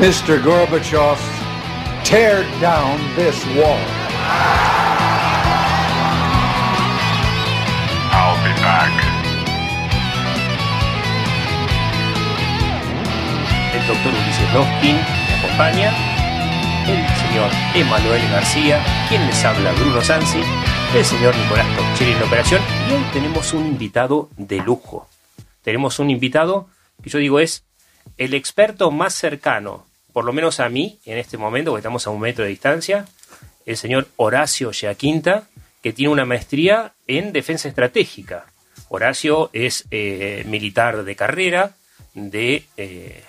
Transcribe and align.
Mr. 0.00 0.42
Gorbachev, 0.42 1.18
tear 2.04 2.42
down 2.60 2.98
this 3.14 3.44
wall. 3.56 3.78
I'll 8.12 8.36
be 8.42 8.52
back. 8.60 9.14
el 13.74 13.86
doctor 13.88 14.12
Ulises 14.12 14.54
Loskin 14.54 14.96
me 14.96 15.34
acompaña, 15.34 15.92
el 16.86 17.06
señor 17.18 17.50
Emanuel 17.74 18.22
García, 18.30 18.82
quien 19.08 19.26
les 19.26 19.44
habla 19.44 19.72
Bruno 19.72 20.02
Sansi, 20.02 20.40
el 20.94 21.04
señor 21.04 21.36
Nicolás 21.36 21.66
Torchelli 21.76 22.12
en 22.12 22.20
la 22.20 22.26
operación, 22.26 22.62
y 22.88 22.92
hoy 22.92 23.02
tenemos 23.12 23.52
un 23.52 23.66
invitado 23.66 24.28
de 24.36 24.58
lujo. 24.58 25.08
Tenemos 25.62 25.98
un 25.98 26.10
invitado 26.10 26.68
que 27.02 27.10
yo 27.10 27.18
digo 27.18 27.40
es 27.40 27.64
el 28.16 28.34
experto 28.34 28.90
más 28.90 29.14
cercano, 29.14 29.86
por 30.12 30.24
lo 30.24 30.32
menos 30.32 30.60
a 30.60 30.68
mí, 30.68 30.98
en 31.04 31.18
este 31.18 31.36
momento, 31.36 31.72
que 31.72 31.78
estamos 31.78 32.06
a 32.06 32.10
un 32.10 32.20
metro 32.20 32.44
de 32.44 32.50
distancia, 32.50 33.06
el 33.66 33.76
señor 33.76 34.08
Horacio 34.16 34.72
Giaquinta, 34.72 35.48
que 35.82 35.92
tiene 35.92 36.12
una 36.12 36.24
maestría 36.24 36.92
en 37.06 37.32
defensa 37.32 37.68
estratégica. 37.68 38.46
Horacio 38.88 39.50
es 39.52 39.84
eh, 39.90 40.44
militar 40.46 41.04
de 41.04 41.16
carrera 41.16 41.74
de 42.14 42.64
eh, 42.76 43.24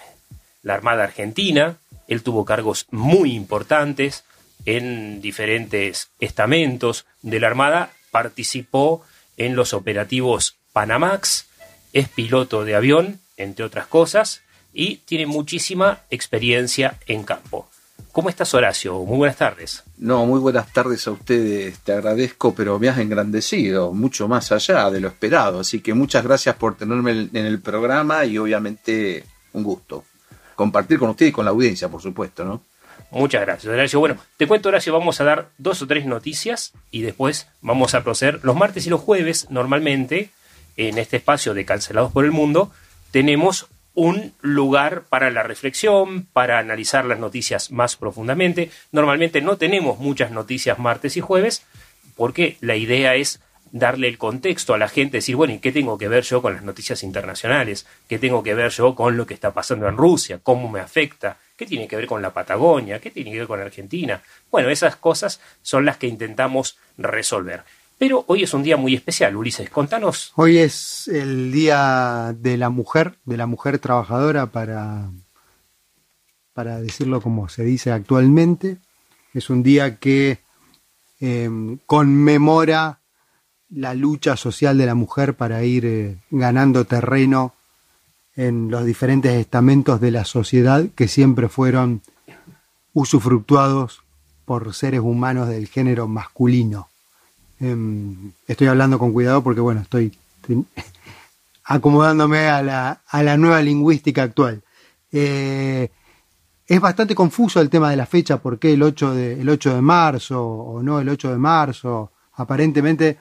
la 0.63 0.75
Armada 0.75 1.03
Argentina. 1.03 1.77
Él 2.07 2.21
tuvo 2.21 2.45
cargos 2.45 2.85
muy 2.91 3.33
importantes 3.33 4.23
en 4.65 5.21
diferentes 5.21 6.09
estamentos 6.19 7.05
de 7.21 7.39
la 7.39 7.47
Armada. 7.47 7.91
Participó 8.11 9.03
en 9.37 9.55
los 9.55 9.73
operativos 9.73 10.55
Panamax. 10.71 11.47
Es 11.93 12.09
piloto 12.09 12.63
de 12.63 12.75
avión, 12.75 13.19
entre 13.37 13.65
otras 13.65 13.87
cosas, 13.87 14.41
y 14.75 14.97
tiene 14.97 15.25
muchísima 15.25 16.01
experiencia 16.11 16.99
en 17.07 17.23
campo. 17.23 17.67
¿Cómo 18.11 18.29
estás, 18.29 18.53
Horacio? 18.53 18.99
Muy 18.99 19.17
buenas 19.17 19.37
tardes. 19.37 19.83
No, 19.97 20.25
muy 20.25 20.39
buenas 20.39 20.71
tardes 20.71 21.07
a 21.07 21.11
ustedes, 21.11 21.79
te 21.79 21.93
agradezco, 21.93 22.53
pero 22.53 22.77
me 22.77 22.89
has 22.89 22.99
engrandecido 22.99 23.93
mucho 23.93 24.27
más 24.27 24.51
allá 24.51 24.89
de 24.91 24.99
lo 24.99 25.07
esperado, 25.07 25.61
así 25.61 25.80
que 25.80 25.93
muchas 25.93 26.23
gracias 26.23 26.55
por 26.55 26.77
tenerme 26.77 27.11
en 27.11 27.45
el 27.45 27.59
programa 27.59 28.23
y 28.25 28.37
obviamente 28.37 29.23
un 29.53 29.64
gusto 29.64 30.03
compartir 30.55 30.99
con 30.99 31.09
ustedes 31.09 31.31
y 31.31 31.33
con 31.33 31.45
la 31.45 31.52
audiencia, 31.52 31.89
por 31.89 32.02
supuesto, 32.02 32.45
¿no? 32.45 32.61
Muchas 33.11 33.41
gracias, 33.41 33.71
Horacio. 33.71 33.99
Bueno, 33.99 34.17
te 34.37 34.47
cuento, 34.47 34.69
Horacio, 34.69 34.93
vamos 34.93 35.21
a 35.21 35.23
dar 35.23 35.49
dos 35.58 35.81
o 35.81 35.87
tres 35.87 36.05
noticias 36.05 36.73
y 36.91 37.02
después 37.02 37.47
vamos 37.61 37.93
a 37.93 38.03
proceder. 38.03 38.39
Los 38.43 38.55
martes 38.55 38.87
y 38.87 38.89
los 38.89 39.02
jueves, 39.02 39.47
normalmente, 39.49 40.31
en 40.75 40.97
este 40.97 41.17
espacio 41.17 41.53
de 41.53 41.65
Cancelados 41.65 42.11
por 42.11 42.25
el 42.25 42.31
Mundo, 42.31 42.71
tenemos 43.11 43.67
un 43.95 44.33
lugar 44.42 45.04
para 45.10 45.32
la 45.32 45.42
reflexión, 45.42 46.28
para 46.33 46.60
analizar 46.60 47.06
las 47.06 47.20
noticias 47.20 47.72
más 47.72 47.95
profundamente. 47.95 48.70
Normalmente 48.92 49.42
no 49.42 49.58
tenemos 49.58 50.00
muchas 50.00 50.32
noticias 50.32 50.78
martes 50.78 51.17
y 51.17 51.22
jueves, 51.22 51.64
porque 52.16 52.58
la 52.61 52.76
idea 52.76 53.16
es 53.16 53.39
darle 53.72 54.08
el 54.08 54.17
contexto 54.17 54.73
a 54.73 54.78
la 54.78 54.88
gente, 54.88 55.17
decir, 55.17 55.36
bueno, 55.36 55.54
¿y 55.54 55.60
qué 55.60 55.72
tengo 55.72 55.98
que 55.98 56.08
ver 56.08 56.23
yo 56.23 56.42
con 56.42 56.54
las 56.54 56.64
noticias 56.64 57.04
internacionales? 57.04 57.86
¿Qué 58.08 58.20
tengo 58.20 58.44
que 58.44 58.54
ver 58.54 58.72
yo 58.72 58.95
con 58.95 59.17
lo 59.17 59.26
que 59.26 59.33
está 59.33 59.52
pasando 59.52 59.88
en 59.88 59.98
Rusia? 59.98 60.39
¿Cómo 60.42 60.70
me 60.70 60.80
afecta? 60.80 61.38
¿Qué 61.58 61.66
tiene 61.66 61.88
que 61.88 61.95
ver 61.95 62.08
con 62.08 62.22
la 62.22 62.33
Patagonia? 62.33 63.00
¿Qué 63.00 63.12
tiene 63.12 63.32
que 63.32 63.39
ver 63.39 63.48
con 63.48 63.60
Argentina? 63.60 64.22
Bueno, 64.52 64.70
esas 64.70 64.95
cosas 64.95 65.42
son 65.62 65.86
las 65.86 65.98
que 65.98 66.08
intentamos 66.08 66.77
resolver. 66.98 67.64
Pero 67.98 68.26
hoy 68.28 68.44
es 68.44 68.54
un 68.54 68.64
día 68.64 68.78
muy 68.78 68.94
especial, 68.94 69.36
Ulises. 69.36 69.70
Contanos. 69.70 70.33
Hoy 70.36 70.58
es 70.58 71.08
el 71.08 71.52
día 71.52 72.36
de 72.38 72.58
la 72.58 72.70
mujer, 72.70 73.17
de 73.23 73.38
la 73.38 73.45
mujer 73.45 73.80
trabajadora, 73.80 74.48
para, 74.48 75.10
para 76.54 76.82
decirlo 76.82 77.22
como 77.22 77.48
se 77.48 77.64
dice 77.64 77.92
actualmente. 77.92 78.78
Es 79.33 79.50
un 79.50 79.64
día 79.64 79.98
que 79.98 80.39
eh, 81.22 81.50
conmemora 81.86 83.00
la 83.70 83.94
lucha 83.94 84.36
social 84.36 84.77
de 84.77 84.86
la 84.86 84.95
mujer 84.95 85.36
para 85.36 85.64
ir 85.64 85.86
eh, 85.86 86.17
ganando 86.32 86.86
terreno 86.86 87.54
en 88.36 88.70
los 88.70 88.86
diferentes 88.86 89.33
estamentos 89.33 90.02
de 90.02 90.12
la 90.12 90.26
sociedad 90.26 90.86
que 90.95 91.08
siempre 91.08 91.48
fueron 91.48 92.02
usufructuados 92.94 94.04
por 94.44 94.73
seres 94.73 95.00
humanos 95.00 95.48
del 95.48 95.67
género 95.67 96.08
masculino. 96.08 96.89
Em, 97.60 98.32
estoy 98.48 98.67
hablando 98.67 98.99
con 98.99 99.14
cuidado 99.14 99.43
porque, 99.43 99.61
bueno, 99.61 99.82
estoy, 99.82 100.11
acomodándome 101.64 102.48
a 102.48 102.61
la, 102.61 103.02
a 103.08 103.23
la 103.23 103.38
nueva 103.38 103.61
lingüística 103.61 104.23
actual. 104.23 104.61
Eh, 105.11 105.89
es 106.67 106.82
bastante 106.82 107.15
confuso 107.15 107.61
el 107.61 107.70
tema 107.70 107.89
de 107.89 107.95
la 107.95 108.05
fecha, 108.05 108.38
por 108.38 108.60
qué 108.60 108.73
el 108.73 108.83
8 108.83 109.14
de, 109.14 109.42
el 109.42 109.49
8 109.49 109.76
de 109.76 109.82
marzo 109.82 110.44
o 110.44 110.83
no 110.83 110.99
el 110.99 111.10
8 111.10 111.32
de 111.32 111.38
marzo. 111.38 112.11
Aparentemente 112.33 113.17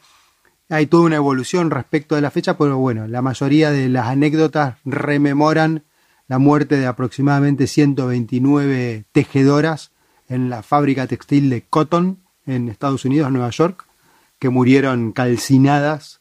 hay 0.69 0.87
toda 0.87 1.05
una 1.05 1.17
evolución 1.17 1.71
respecto 1.71 2.15
de 2.15 2.23
la 2.23 2.31
fecha, 2.31 2.57
pero 2.57 2.79
bueno, 2.79 3.07
la 3.07 3.23
mayoría 3.23 3.71
de 3.71 3.89
las 3.89 4.07
anécdotas 4.07 4.77
rememoran 4.85 5.85
la 6.27 6.39
muerte 6.39 6.79
de 6.79 6.87
aproximadamente 6.87 7.67
129 7.67 9.05
tejedoras 9.13 9.91
en 10.29 10.49
la 10.49 10.63
fábrica 10.63 11.07
textil 11.07 11.51
de 11.51 11.63
Cotton 11.63 12.19
en 12.47 12.71
Estados 12.71 13.05
Unidos, 13.05 13.31
Nueva 13.31 13.51
York, 13.51 13.87
que 14.45 14.51
murieron 14.51 15.13
calcinadas 15.13 16.21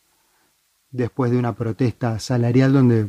después 0.91 1.29
de 1.29 1.37
una 1.37 1.51
protesta 1.55 2.19
salarial 2.19 2.71
donde 2.71 3.07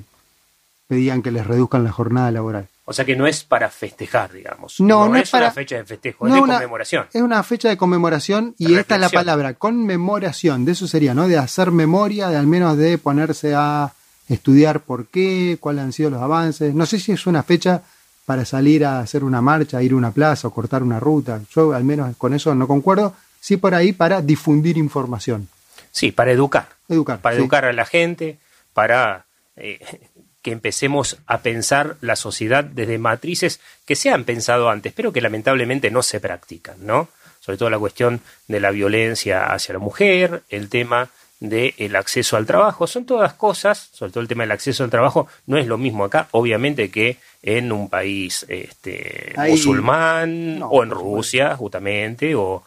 pedían 0.89 1.23
que 1.23 1.31
les 1.31 1.47
reduzcan 1.47 1.85
la 1.85 1.93
jornada 1.93 2.33
laboral. 2.33 2.67
O 2.85 2.93
sea 2.93 3.05
que 3.05 3.15
no 3.15 3.25
es 3.29 3.45
para 3.45 3.71
festejar, 3.71 4.33
digamos. 4.33 4.81
No, 4.81 5.09
no 5.09 5.15
es 5.15 5.23
es 5.23 5.31
para- 5.31 5.47
una 5.47 5.55
fecha 5.55 5.77
de 5.77 5.85
festejo, 5.85 6.27
No, 6.27 6.35
es 6.35 6.35
de 6.35 6.43
una- 6.43 6.55
conmemoración. 6.55 7.07
Es 7.13 7.23
una 7.23 7.45
fecha 7.45 7.69
de 7.69 7.77
conmemoración 7.77 8.57
y 8.59 8.75
De 8.75 8.81
esta 8.81 8.97
es 8.97 9.03
la 9.03 9.09
palabra, 9.09 9.55
conmemoración, 9.55 10.65
de 10.65 10.73
eso 10.73 10.89
sería, 10.89 11.15
¿no? 11.15 11.29
De 11.29 11.39
hacer 11.39 11.71
memoria, 11.71 12.27
de 12.29 12.37
al 12.37 12.49
menos 12.49 12.77
de 12.77 12.99
ponerse 12.99 13.55
a 13.55 13.93
estudiar 14.29 14.81
por 14.81 15.07
qué, 15.07 15.59
cuáles 15.61 15.85
han 15.85 15.93
sido 15.93 16.11
los 16.11 16.23
avances. 16.23 16.75
No 16.75 16.87
sé 16.87 16.99
si 16.99 17.13
es 17.13 17.25
una 17.29 17.45
fecha 17.45 17.83
para 18.27 18.45
salir 18.45 18.85
a 18.85 18.99
hacer 18.99 19.23
una 19.23 19.41
marcha, 19.41 19.81
ir 19.81 19.93
a 19.93 19.97
una 19.97 20.11
plaza 20.11 20.49
o 20.49 20.51
cortar 20.51 20.83
una 20.83 20.99
ruta. 20.99 21.41
Yo 21.55 21.73
al 21.73 21.85
menos 21.85 22.17
con 22.17 22.35
eso 22.35 22.53
no 22.57 22.67
concuerdo. 22.67 23.15
Sí 23.45 23.59
por 23.59 23.75
ahí 23.75 23.93
para 23.93 24.23
difundir 24.23 24.79
información. 24.79 25.49
Sí, 25.93 26.13
para 26.13 26.33
educar. 26.33 26.67
Educar. 26.89 27.19
Para 27.21 27.37
sí. 27.37 27.43
educar 27.43 27.67
a 27.67 27.75
la 27.75 27.85
gente, 27.85 28.39
para 28.73 29.27
eh, 29.57 29.79
que 30.41 30.51
empecemos 30.51 31.19
a 31.27 31.43
pensar 31.43 31.97
la 32.01 32.17
sociedad 32.17 32.65
desde 32.65 32.97
matrices 32.97 33.61
que 33.85 33.97
se 33.97 34.09
han 34.09 34.25
pensado 34.25 34.71
antes, 34.71 34.95
pero 34.95 35.13
que 35.13 35.21
lamentablemente 35.21 35.91
no 35.91 36.03
se 36.03 36.21
practican, 36.21 36.77
¿no? 36.87 37.09
Sobre 37.41 37.59
todo 37.59 37.69
la 37.69 37.79
cuestión 37.79 38.23
de 38.49 38.61
la 38.61 38.71
violencia 38.71 39.53
hacia 39.53 39.75
la 39.75 39.79
mujer, 39.79 40.43
el 40.49 40.71
tema 40.71 41.11
del 41.39 41.97
acceso 41.97 42.39
al 42.39 42.47
trabajo, 42.47 42.87
son 42.87 43.05
todas 43.05 43.35
cosas, 43.35 43.91
sobre 43.93 44.11
todo 44.11 44.23
el 44.23 44.29
tema 44.29 44.45
del 44.45 44.53
acceso 44.53 44.85
al 44.85 44.89
trabajo, 44.91 45.29
no 45.47 45.59
es 45.59 45.67
lo 45.67 45.77
mismo 45.77 46.05
acá, 46.05 46.29
obviamente, 46.31 46.91
que 46.91 47.19
en 47.43 47.73
un 47.73 47.91
país 47.91 48.47
este, 48.49 49.35
Ahí- 49.37 49.51
musulmán, 49.51 50.61
No, 50.61 50.69
o 50.69 50.83
en. 50.83 50.89
Rusia, 50.91 51.55
justamente, 51.57 52.35
o 52.35 52.63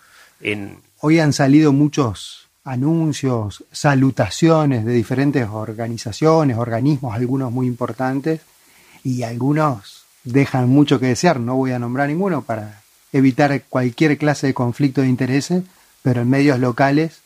Hoy 0.99 1.19
han 1.19 1.33
salido 1.33 1.73
muchos 1.73 2.49
anuncios, 2.63 3.63
salutaciones 3.71 4.83
de 4.85 4.93
diferentes 4.93 5.47
organizaciones, 5.47 6.57
organismos, 6.57 7.15
algunos 7.15 7.51
muy 7.51 7.67
importantes, 7.67 8.41
y 9.03 9.23
algunos 9.23 10.03
dejan 10.25 10.67
mucho 10.67 10.99
que 10.99 11.07
desear. 11.07 11.39
No 11.39 11.55
voy 11.55 11.71
a 11.71 11.79
nombrar 11.79 12.09
ninguno 12.09 12.41
para 12.41 12.81
evitar 13.13 13.63
cualquier 13.69 14.17
clase 14.17 14.47
de 14.47 14.53
conflicto 14.53 15.01
de 15.01 15.07
intereses, 15.07 15.63
pero 16.01 16.21
en 16.21 16.29
medios 16.29 16.59
locales 16.59 17.21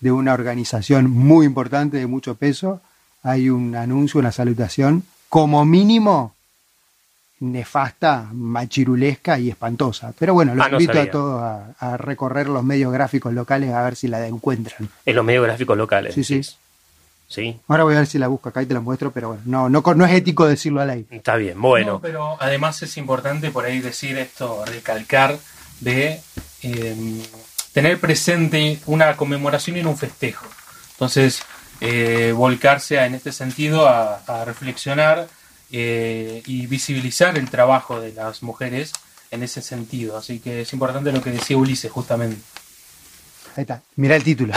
de 0.00 0.12
una 0.12 0.32
organización 0.32 1.10
muy 1.10 1.44
importante, 1.44 1.96
de 1.96 2.06
mucho 2.06 2.36
peso, 2.36 2.80
hay 3.22 3.50
un 3.50 3.74
anuncio, 3.74 4.20
una 4.20 4.30
salutación, 4.30 5.02
como 5.28 5.64
mínimo 5.64 6.34
nefasta, 7.40 8.28
machirulesca 8.32 9.38
y 9.38 9.50
espantosa. 9.50 10.12
Pero 10.18 10.34
bueno, 10.34 10.54
los 10.54 10.66
Ah, 10.66 10.68
no 10.70 10.76
invito 10.80 10.92
sabía. 10.94 11.08
a 11.08 11.12
todos 11.12 11.42
a, 11.42 11.66
a 11.78 11.96
recorrer 11.96 12.48
los 12.48 12.62
medios 12.64 12.92
gráficos 12.92 13.32
locales 13.32 13.72
a 13.72 13.82
ver 13.82 13.96
si 13.96 14.08
la 14.08 14.26
encuentran. 14.26 14.88
En 15.06 15.16
los 15.16 15.24
medios 15.24 15.44
gráficos 15.44 15.76
locales. 15.76 16.14
Sí, 16.14 16.24
sí. 16.24 16.40
Sí, 17.30 17.60
Ahora 17.68 17.84
voy 17.84 17.94
a 17.94 17.98
ver 17.98 18.06
si 18.06 18.18
la 18.18 18.26
busco 18.28 18.48
acá 18.48 18.62
y 18.62 18.66
te 18.66 18.72
la 18.72 18.80
muestro, 18.80 19.10
pero 19.10 19.28
bueno, 19.28 19.42
no, 19.44 19.68
no, 19.68 19.82
no 19.94 20.06
es 20.06 20.12
ético 20.14 20.46
decirlo 20.46 20.80
al 20.80 20.88
aire. 20.88 21.04
está 21.10 21.36
bien. 21.36 21.60
Bueno, 21.60 21.92
No, 21.92 22.00
pero 22.00 22.38
además 22.40 22.80
es 22.82 22.96
importante 22.96 23.50
por 23.50 23.66
ahí 23.66 23.80
decir 23.80 24.16
esto, 24.16 24.64
recalcar 24.64 25.36
de 25.80 26.22
eh, 26.62 27.22
tener 27.74 28.00
presente 28.00 28.78
una 28.86 29.14
conmemoración 29.18 29.76
y 29.76 29.80
un 29.82 29.98
festejo. 29.98 30.46
Entonces, 30.92 31.42
eh, 31.82 32.32
volcarse 32.34 32.98
a- 32.98 33.04
en 33.04 33.14
este 33.14 33.30
sentido 33.32 33.86
a, 33.86 34.22
a 34.26 34.46
reflexionar 34.46 35.28
eh, 35.70 36.42
y 36.46 36.66
visibilizar 36.66 37.36
el 37.38 37.50
trabajo 37.50 38.00
de 38.00 38.12
las 38.12 38.42
mujeres 38.42 38.92
en 39.30 39.42
ese 39.42 39.62
sentido. 39.62 40.16
Así 40.16 40.40
que 40.40 40.62
es 40.62 40.72
importante 40.72 41.12
lo 41.12 41.22
que 41.22 41.30
decía 41.30 41.56
Ulises 41.56 41.90
justamente. 41.90 42.40
Ahí 43.56 43.62
está, 43.62 43.82
mira 43.96 44.16
el 44.16 44.24
título. 44.24 44.54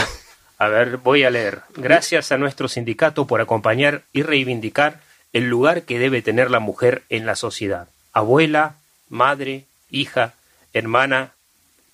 a 0.57 0.67
ver, 0.67 0.97
voy 0.97 1.23
a 1.23 1.29
leer. 1.29 1.61
Gracias 1.75 2.31
a 2.31 2.37
nuestro 2.37 2.67
sindicato 2.67 3.27
por 3.27 3.41
acompañar 3.41 4.03
y 4.13 4.23
reivindicar 4.23 5.01
el 5.33 5.49
lugar 5.49 5.83
que 5.83 5.99
debe 5.99 6.21
tener 6.21 6.51
la 6.51 6.59
mujer 6.59 7.03
en 7.09 7.25
la 7.25 7.35
sociedad. 7.35 7.87
Abuela, 8.13 8.75
madre, 9.09 9.65
hija, 9.89 10.33
hermana, 10.73 11.33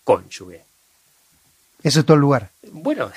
cónyuge. 0.04 0.64
Eso 1.84 2.00
es 2.00 2.06
todo 2.06 2.16
el 2.16 2.22
lugar. 2.22 2.50
Bueno, 2.72 3.12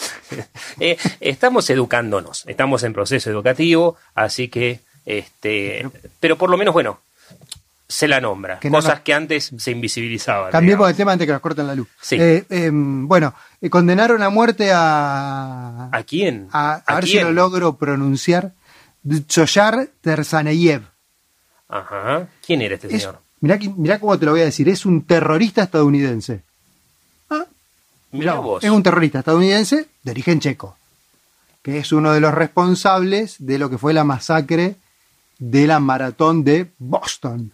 eh, 0.80 0.98
estamos 1.20 1.70
educándonos, 1.70 2.44
estamos 2.46 2.82
en 2.82 2.92
proceso 2.92 3.30
educativo, 3.30 3.96
así 4.14 4.48
que, 4.48 4.80
este, 5.06 5.88
pero 6.20 6.36
por 6.38 6.50
lo 6.50 6.56
menos, 6.56 6.72
bueno, 6.74 7.00
se 7.88 8.08
la 8.08 8.20
nombra, 8.20 8.58
Que 8.58 8.70
no 8.70 8.78
cosas 8.78 9.00
que 9.00 9.12
antes 9.14 9.52
se 9.56 9.70
invisibilizaban. 9.70 10.50
Cambiemos 10.50 10.78
digamos. 10.86 10.88
de 10.88 10.94
tema 11.00 11.12
antes 11.12 11.26
que 11.26 11.32
nos 11.32 11.42
corten 11.42 11.66
la 11.66 11.74
luz. 11.74 11.88
Sí. 12.00 12.16
Eh, 12.18 12.44
eh, 12.48 12.70
bueno, 12.72 13.34
eh, 13.60 13.68
condenaron 13.70 14.22
a 14.22 14.30
muerte 14.30 14.70
a. 14.72 15.90
¿A 15.92 16.02
quién? 16.04 16.48
A, 16.52 16.72
a 16.74 16.82
¿A 16.86 16.94
ver 16.96 17.06
si 17.06 17.20
lo 17.20 17.32
logro 17.32 17.76
pronunciar. 17.76 18.52
Choyar 19.28 19.88
Terzaneyev. 20.00 20.82
Ajá. 21.68 22.26
¿Quién 22.46 22.62
era 22.62 22.74
este 22.76 22.86
Es- 22.88 23.02
señor? 23.02 23.20
mirá, 23.40 23.58
mirá 23.76 23.98
cómo 24.00 24.18
te 24.18 24.24
lo 24.24 24.32
voy 24.32 24.40
a 24.40 24.44
decir. 24.46 24.66
Es 24.70 24.86
un 24.86 25.02
terrorista 25.04 25.62
estadounidense. 25.64 26.42
Mirá 28.12 28.34
No, 28.34 28.42
vos. 28.42 28.62
Es 28.64 28.70
un 28.70 28.82
terrorista 28.82 29.18
estadounidense 29.18 29.88
de 30.04 30.10
origen 30.12 30.38
checo. 30.40 30.76
Que 31.62 31.78
es 31.78 31.90
uno 31.92 32.12
de 32.12 32.20
los 32.20 32.32
responsables 32.32 33.36
de 33.40 33.58
lo 33.58 33.68
que 33.70 33.76
fue 33.78 33.92
la 33.92 34.04
masacre 34.04 34.76
de 35.50 35.66
la 35.66 35.78
maratón 35.80 36.42
de 36.44 36.66
Boston. 36.78 37.50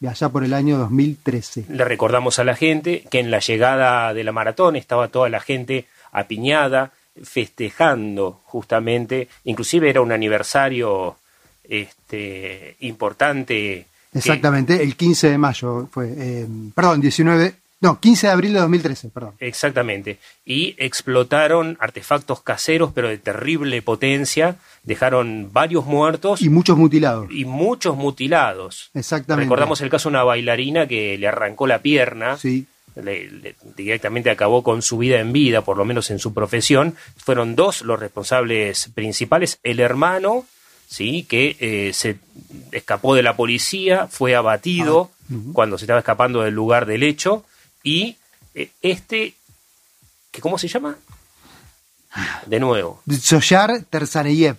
De 0.00 0.08
allá 0.08 0.28
por 0.28 0.44
el 0.44 0.54
año 0.54 0.78
2013. 0.78 1.64
Le 1.68 1.84
recordamos 1.84 2.38
a 2.38 2.44
la 2.44 2.54
gente 2.54 3.04
que 3.10 3.18
en 3.20 3.30
la 3.30 3.40
llegada 3.40 4.14
de 4.14 4.22
la 4.24 4.32
maratón 4.32 4.76
estaba 4.76 5.08
toda 5.08 5.28
la 5.28 5.40
gente 5.40 5.86
apiñada, 6.12 6.92
festejando 7.22 8.40
justamente, 8.44 9.28
inclusive 9.44 9.90
era 9.90 10.00
un 10.00 10.12
aniversario 10.12 11.16
este, 11.68 12.76
importante. 12.80 13.86
que- 14.12 14.18
Exactamente, 14.18 14.82
el 14.82 14.96
15 14.96 15.30
de 15.30 15.38
mayo 15.38 15.88
fue. 15.90 16.12
eh, 16.16 16.46
perdón, 16.74 17.00
19. 17.00 17.54
No, 17.80 18.00
15 18.00 18.26
de 18.26 18.32
abril 18.32 18.52
de 18.54 18.58
2013, 18.60 19.08
perdón. 19.10 19.34
Exactamente. 19.38 20.18
Y 20.44 20.74
explotaron 20.78 21.76
artefactos 21.80 22.42
caseros, 22.42 22.90
pero 22.92 23.08
de 23.08 23.18
terrible 23.18 23.80
potencia. 23.82 24.56
Dejaron 24.82 25.50
varios 25.52 25.84
muertos 25.86 26.42
Y 26.42 26.48
muchos 26.48 26.76
mutilados. 26.76 27.28
y 27.30 27.44
muchos 27.44 27.96
mutilados. 27.96 28.90
Exactamente. 28.94 29.44
Recordamos 29.44 29.80
el 29.80 29.90
caso 29.90 30.08
de 30.08 30.14
una 30.16 30.24
bailarina 30.24 30.88
que 30.88 31.16
le 31.18 31.28
arrancó 31.28 31.66
la 31.66 31.80
pierna. 31.80 32.36
Sí. 32.36 32.66
le- 32.96 33.30
le- 33.30 33.54
directamente 33.76 34.28
acabó 34.28 34.64
con 34.64 34.82
su 34.82 34.98
vida 34.98 35.20
en 35.20 35.32
vida, 35.32 35.60
por 35.62 35.76
lo 35.76 35.84
menos 35.84 36.10
en 36.10 36.18
su 36.18 36.34
profesión. 36.34 36.96
Fueron 37.16 37.54
dos 37.54 37.82
los 37.82 38.00
responsables 38.00 38.90
principales. 38.92 39.60
El 39.62 39.78
hermano, 39.78 40.44
sí, 40.88 41.22
que 41.22 41.56
eh, 41.60 41.92
se 41.94 42.16
escapó 42.72 43.14
de 43.14 43.22
la 43.22 43.36
policía, 43.36 44.08
fue 44.08 44.34
abatido 44.34 45.12
Ah, 45.30 45.36
cuando 45.52 45.78
se 45.78 45.84
estaba 45.84 46.00
escapando 46.00 46.42
del 46.42 46.54
lugar 46.54 46.86
del 46.86 47.04
hecho. 47.04 47.44
Y 47.82 48.16
eh, 48.54 48.70
este, 48.82 49.34
que 50.30 50.40
¿cómo 50.40 50.58
se 50.58 50.68
llama? 50.68 50.96
De 52.46 52.58
nuevo, 52.58 53.02
Soyar 53.20 53.82
Terzaneyev. 53.90 54.56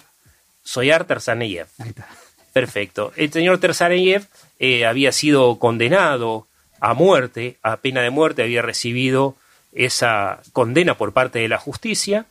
Soyar 0.64 1.06
Terzaneyev. 1.06 1.68
Ahí 1.80 1.90
está. 1.90 2.08
Perfecto. 2.54 3.12
El 3.16 3.32
señor 3.32 3.60
Terzaneyev 3.60 4.28
eh, 4.60 4.86
había 4.86 5.12
sido 5.12 5.58
condenado 5.60 6.48
a 6.80 6.94
muerte, 6.94 7.58
a 7.64 7.78
pena 7.78 8.02
de 8.02 8.10
muerte, 8.10 8.44
había 8.44 8.62
recibido 8.62 9.36
esa 9.74 10.42
condena 10.54 10.98
por 10.98 11.14
parte 11.14 11.40
de 11.40 11.48
la 11.48 11.58
justicia, 11.58 12.26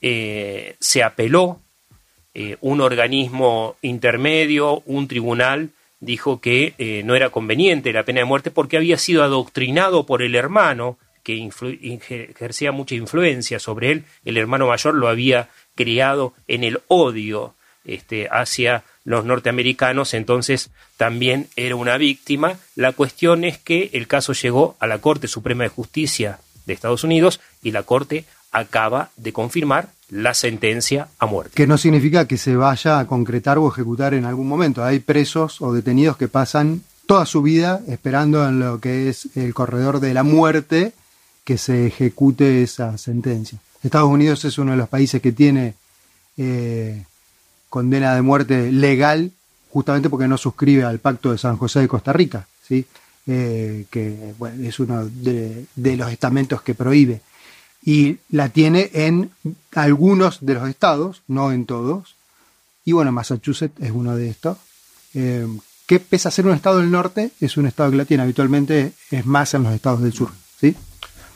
eh, 0.00 0.76
se 0.80 1.02
apeló, 1.02 1.60
eh, 2.34 2.56
un 2.60 2.80
organismo 2.80 3.76
intermedio, 3.82 4.82
un 4.86 5.08
tribunal, 5.08 5.70
dijo 6.00 6.40
que 6.40 6.74
eh, 6.78 7.02
no 7.04 7.14
era 7.14 7.30
conveniente 7.30 7.92
la 7.92 8.04
pena 8.04 8.20
de 8.20 8.24
muerte 8.24 8.50
porque 8.50 8.76
había 8.76 8.98
sido 8.98 9.22
adoctrinado 9.22 10.06
por 10.06 10.22
el 10.22 10.34
hermano, 10.34 10.98
que 11.22 11.50
ejercía 11.80 12.72
mucha 12.72 12.94
influencia 12.94 13.58
sobre 13.58 13.92
él, 13.92 14.04
el 14.24 14.36
hermano 14.36 14.68
mayor 14.68 14.94
lo 14.94 15.08
había 15.08 15.50
criado 15.74 16.32
en 16.46 16.64
el 16.64 16.80
odio 16.88 17.54
este, 17.84 18.28
hacia 18.30 18.84
los 19.04 19.24
norteamericanos, 19.24 20.14
entonces 20.14 20.70
también 20.96 21.48
era 21.56 21.76
una 21.76 21.96
víctima. 21.96 22.58
La 22.76 22.92
cuestión 22.92 23.44
es 23.44 23.58
que 23.58 23.90
el 23.92 24.06
caso 24.06 24.32
llegó 24.32 24.76
a 24.80 24.86
la 24.86 24.98
Corte 24.98 25.28
Suprema 25.28 25.64
de 25.64 25.70
Justicia 25.70 26.38
de 26.66 26.74
Estados 26.74 27.04
Unidos 27.04 27.40
y 27.62 27.70
la 27.70 27.82
Corte 27.82 28.24
acaba 28.52 29.10
de 29.16 29.32
confirmar 29.32 29.88
la 30.10 30.34
sentencia 30.34 31.08
a 31.18 31.26
muerte. 31.26 31.52
Que 31.54 31.66
no 31.66 31.78
significa 31.78 32.26
que 32.26 32.38
se 32.38 32.56
vaya 32.56 32.98
a 32.98 33.06
concretar 33.06 33.58
o 33.58 33.68
ejecutar 33.68 34.14
en 34.14 34.24
algún 34.24 34.48
momento. 34.48 34.84
Hay 34.84 35.00
presos 35.00 35.60
o 35.60 35.72
detenidos 35.72 36.16
que 36.16 36.28
pasan 36.28 36.82
toda 37.06 37.26
su 37.26 37.42
vida 37.42 37.80
esperando 37.88 38.46
en 38.46 38.60
lo 38.60 38.80
que 38.80 39.08
es 39.08 39.28
el 39.34 39.54
corredor 39.54 40.00
de 40.00 40.14
la 40.14 40.22
muerte 40.22 40.92
que 41.44 41.58
se 41.58 41.86
ejecute 41.86 42.62
esa 42.62 42.98
sentencia. 42.98 43.58
Estados 43.82 44.10
Unidos 44.10 44.44
es 44.44 44.58
uno 44.58 44.72
de 44.72 44.76
los 44.76 44.88
países 44.88 45.22
que 45.22 45.32
tiene 45.32 45.74
eh, 46.36 47.04
condena 47.68 48.14
de 48.14 48.22
muerte 48.22 48.72
legal 48.72 49.32
justamente 49.70 50.10
porque 50.10 50.28
no 50.28 50.36
suscribe 50.38 50.84
al 50.84 50.98
Pacto 50.98 51.32
de 51.32 51.38
San 51.38 51.56
José 51.56 51.80
de 51.80 51.88
Costa 51.88 52.12
Rica, 52.12 52.46
¿sí? 52.66 52.84
Eh, 53.26 53.84
que 53.90 54.34
bueno, 54.38 54.66
es 54.66 54.80
uno 54.80 55.06
de, 55.06 55.66
de 55.76 55.96
los 55.96 56.10
estamentos 56.10 56.62
que 56.62 56.74
prohíbe. 56.74 57.20
Y 57.88 58.18
la 58.28 58.50
tiene 58.50 58.90
en 58.92 59.30
algunos 59.72 60.44
de 60.44 60.52
los 60.52 60.68
estados, 60.68 61.22
no 61.26 61.52
en 61.52 61.64
todos. 61.64 62.16
Y 62.84 62.92
bueno, 62.92 63.12
Massachusetts 63.12 63.80
es 63.80 63.92
uno 63.92 64.14
de 64.14 64.28
estos. 64.28 64.58
Eh, 65.14 65.46
que 65.86 65.98
pese 65.98 66.28
a 66.28 66.30
ser 66.30 66.44
un 66.44 66.52
estado 66.52 66.80
del 66.80 66.90
norte, 66.90 67.30
es 67.40 67.56
un 67.56 67.66
estado 67.66 67.90
que 67.90 67.96
la 67.96 68.04
tiene. 68.04 68.24
Habitualmente 68.24 68.92
es 69.10 69.24
más 69.24 69.54
en 69.54 69.62
los 69.62 69.72
estados 69.72 70.02
del 70.02 70.12
sur. 70.12 70.30
¿sí? 70.60 70.76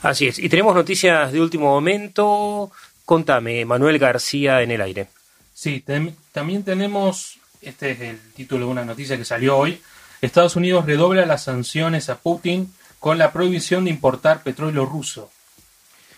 Así 0.03 0.27
es. 0.27 0.37
Y 0.37 0.47
tenemos 0.47 0.75
noticias 0.75 1.31
de 1.31 1.41
último 1.41 1.71
momento. 1.71 2.71
Contame, 3.03 3.65
Manuel 3.65 3.97
García 3.97 4.61
en 4.61 4.69
el 4.69 4.81
aire. 4.81 5.07
Sí, 5.55 5.83
también 6.31 6.61
tenemos, 6.61 7.39
este 7.61 7.93
es 7.93 8.01
el 8.01 8.19
título 8.35 8.67
de 8.67 8.71
una 8.73 8.85
noticia 8.85 9.17
que 9.17 9.25
salió 9.25 9.57
hoy, 9.57 9.81
Estados 10.21 10.55
Unidos 10.55 10.85
redobla 10.85 11.25
las 11.25 11.45
sanciones 11.45 12.09
a 12.09 12.19
Putin 12.19 12.71
con 12.99 13.17
la 13.17 13.31
prohibición 13.33 13.85
de 13.85 13.89
importar 13.89 14.43
petróleo 14.43 14.85
ruso. 14.85 15.31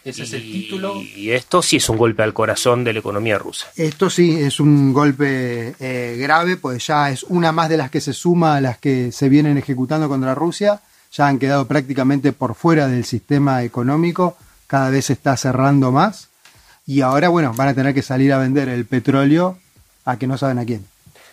Ese 0.06 0.24
es 0.24 0.34
el 0.34 0.44
título. 0.44 1.02
Y 1.02 1.32
esto 1.32 1.62
sí 1.64 1.78
es 1.78 1.90
un 1.90 1.98
golpe 1.98 2.22
al 2.22 2.34
corazón 2.34 2.84
de 2.84 2.94
la 2.94 3.00
economía 3.00 3.40
rusa. 3.40 3.68
Esto 3.76 4.10
sí 4.12 4.40
es 4.40 4.60
un 4.60 4.94
golpe 4.94 5.76
eh, 5.80 6.16
grave, 6.20 6.58
pues 6.58 6.86
ya 6.86 7.10
es 7.10 7.24
una 7.24 7.52
más 7.52 7.70
de 7.70 7.78
las 7.78 7.90
que 7.90 8.00
se 8.00 8.14
suma 8.14 8.56
a 8.56 8.62
las 8.62 8.78
que 8.78 9.12
se 9.12 9.30
vienen 9.30 9.58
ejecutando 9.58 10.08
contra 10.08 10.36
Rusia. 10.36 10.80
Ya 11.12 11.28
han 11.28 11.40
quedado 11.40 11.66
prácticamente 11.68 12.34
por 12.34 12.54
fuera 12.54 12.88
del 12.88 13.04
sistema 13.04 13.64
económico, 13.64 14.38
cada 14.68 14.90
vez 14.92 15.06
se 15.06 15.14
está 15.14 15.36
cerrando 15.38 15.92
más. 15.92 16.30
Y 16.86 17.02
ahora, 17.02 17.30
bueno, 17.30 17.52
van 17.56 17.70
a 17.70 17.74
tener 17.74 17.96
que 17.96 18.04
salir 18.04 18.32
a 18.32 18.38
vender 18.38 18.70
el 18.70 18.86
petróleo 18.86 19.58
a 20.06 20.18
que 20.20 20.28
no 20.28 20.38
saben 20.38 20.60
a 20.60 20.66
quién. 20.66 20.86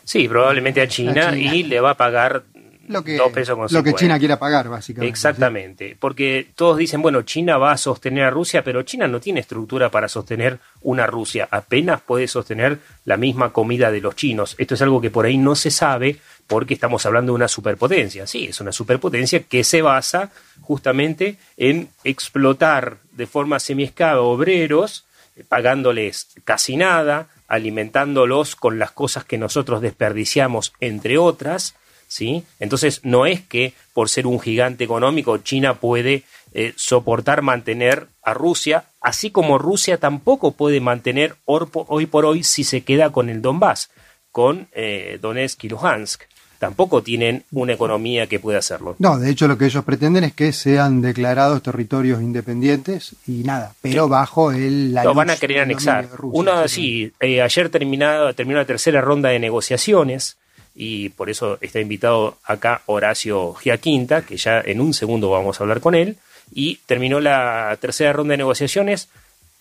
Sí, 0.05 0.27
probablemente 0.29 0.81
a 0.81 0.89
China, 0.89 1.29
A 1.29 1.33
China. 1.35 1.55
y 1.55 1.63
le 1.65 1.79
va 1.81 1.91
a 1.91 1.97
pagar 1.97 2.43
Lo 2.89 3.05
que, 3.05 3.17
dos 3.17 3.33
pesos 3.33 3.55
con 3.55 3.63
lo 3.63 3.69
que 3.69 3.91
50. 3.91 3.99
China 3.99 4.19
quiera 4.19 4.39
pagar, 4.39 4.69
básicamente. 4.69 5.11
Exactamente, 5.11 5.97
porque 5.99 6.49
todos 6.55 6.77
dicen, 6.77 7.03
bueno, 7.03 7.23
China 7.23 7.59
va 7.59 7.73
a 7.73 7.77
sostener 7.77 8.25
a 8.25 8.31
Rusia, 8.31 8.65
pero 8.65 8.83
China 8.83 9.07
no 9.07 9.21
tiene 9.21 9.41
estructura 9.41 9.91
para 9.91 10.09
sostener 10.09 10.59
una 10.83 11.07
Rusia, 11.07 11.49
apenas 11.51 12.01
puede 12.01 12.29
sostener 12.29 12.79
la 13.05 13.17
misma 13.17 13.53
comida 13.53 13.91
de 13.91 14.01
los 14.01 14.17
chinos. 14.17 14.55
Esto 14.59 14.75
es 14.75 14.83
algo 14.83 15.01
que 15.01 15.11
por 15.11 15.27
ahí 15.27 15.39
no 15.39 15.55
se 15.55 15.71
sabe, 15.71 16.19
porque 16.47 16.75
estamos 16.75 17.07
hablando 17.07 17.33
de 17.33 17.37
una 17.37 17.49
superpotencia. 17.49 18.27
Sí, 18.27 18.47
es 18.47 18.61
una 18.61 18.73
superpotencia 18.73 19.43
que 19.45 19.65
se 19.65 19.83
basa 19.83 20.31
justamente 20.61 21.37
en 21.57 21.89
explotar 22.05 22.99
de 23.13 23.27
forma 23.27 23.61
semiescada 23.61 24.21
obreros, 24.21 25.07
eh, 25.37 25.45
pagándoles 25.49 26.29
casi 26.45 26.77
nada, 26.77 27.29
alimentándolos 27.49 28.57
con 28.57 28.79
las 28.79 28.91
cosas 28.91 29.25
que 29.25 29.39
nosotros 29.39 29.83
desperdiciamos, 29.83 30.73
entre 30.81 31.19
otras, 31.19 31.75
¿sí? 32.13 32.45
Entonces 32.61 33.01
no 33.05 33.25
es 33.25 33.41
que 33.41 33.73
por 33.95 34.11
ser 34.11 34.27
un 34.27 34.39
gigante 34.39 34.85
económico 34.85 35.39
China 35.39 35.75
puede 35.75 36.25
eh, 36.53 36.75
soportar 36.77 37.41
mantener 37.41 38.09
a 38.23 38.35
Rusia, 38.35 38.85
así 39.01 39.31
como 39.31 39.57
Rusia 39.57 39.97
tampoco 39.97 40.53
puede 40.53 40.81
mantener 40.81 41.37
hoy 41.47 42.07
por 42.07 42.27
hoy 42.27 42.45
si 42.45 42.65
se 42.65 42.83
queda 42.83 43.11
con 43.11 43.31
el 43.31 43.41
Donbass, 43.41 43.91
con 44.31 44.69
eh, 44.73 45.19
Donetsk 45.23 45.65
y 45.65 45.69
Luhansk. 45.71 46.23
Tampoco 46.59 47.03
tienen 47.03 47.43
una 47.51 47.73
economía 47.73 48.29
que 48.29 48.39
pueda 48.39 48.59
hacerlo. 48.59 48.95
No, 49.01 49.19
de 49.19 49.31
hecho 49.31 49.49
lo 49.49 49.59
que 49.59 49.65
ellos 49.65 49.83
pretenden 49.83 50.23
es 50.23 50.35
que 50.35 50.53
sean 50.53 51.01
declarados 51.01 51.63
territorios 51.63 52.21
independientes 52.21 53.17
y 53.27 53.43
nada, 53.43 53.75
pero 53.81 54.07
bajo 54.07 54.53
el... 54.53 54.93
La 54.93 55.03
lo 55.03 55.15
van 55.15 55.31
a 55.31 55.37
querer 55.37 55.61
anexar. 55.61 56.09
Uno, 56.23 56.69
sí, 56.69 57.11
eh, 57.19 57.43
ayer 57.43 57.69
terminado, 57.71 58.33
terminó 58.35 58.59
la 58.59 58.67
tercera 58.67 59.01
ronda 59.01 59.31
de 59.31 59.41
negociaciones 59.41 60.37
y 60.75 61.11
por 61.11 61.31
eso 61.31 61.59
está 61.61 61.81
invitado 61.81 62.39
acá 62.45 62.83
Horacio 62.87 63.55
Giaquinta, 63.55 64.23
que 64.23 64.37
ya 64.37 64.61
en 64.61 64.81
un 64.81 64.95
segundo 64.95 65.31
vamos 65.31 65.61
a 65.61 65.65
hablar 65.65 65.81
con 65.81 65.95
él, 65.95 66.17
y 66.55 66.77
terminó 66.87 67.21
la 67.21 67.77
tercera 67.81 68.13
ronda 68.13 68.33
de 68.33 68.39
negociaciones, 68.39 69.09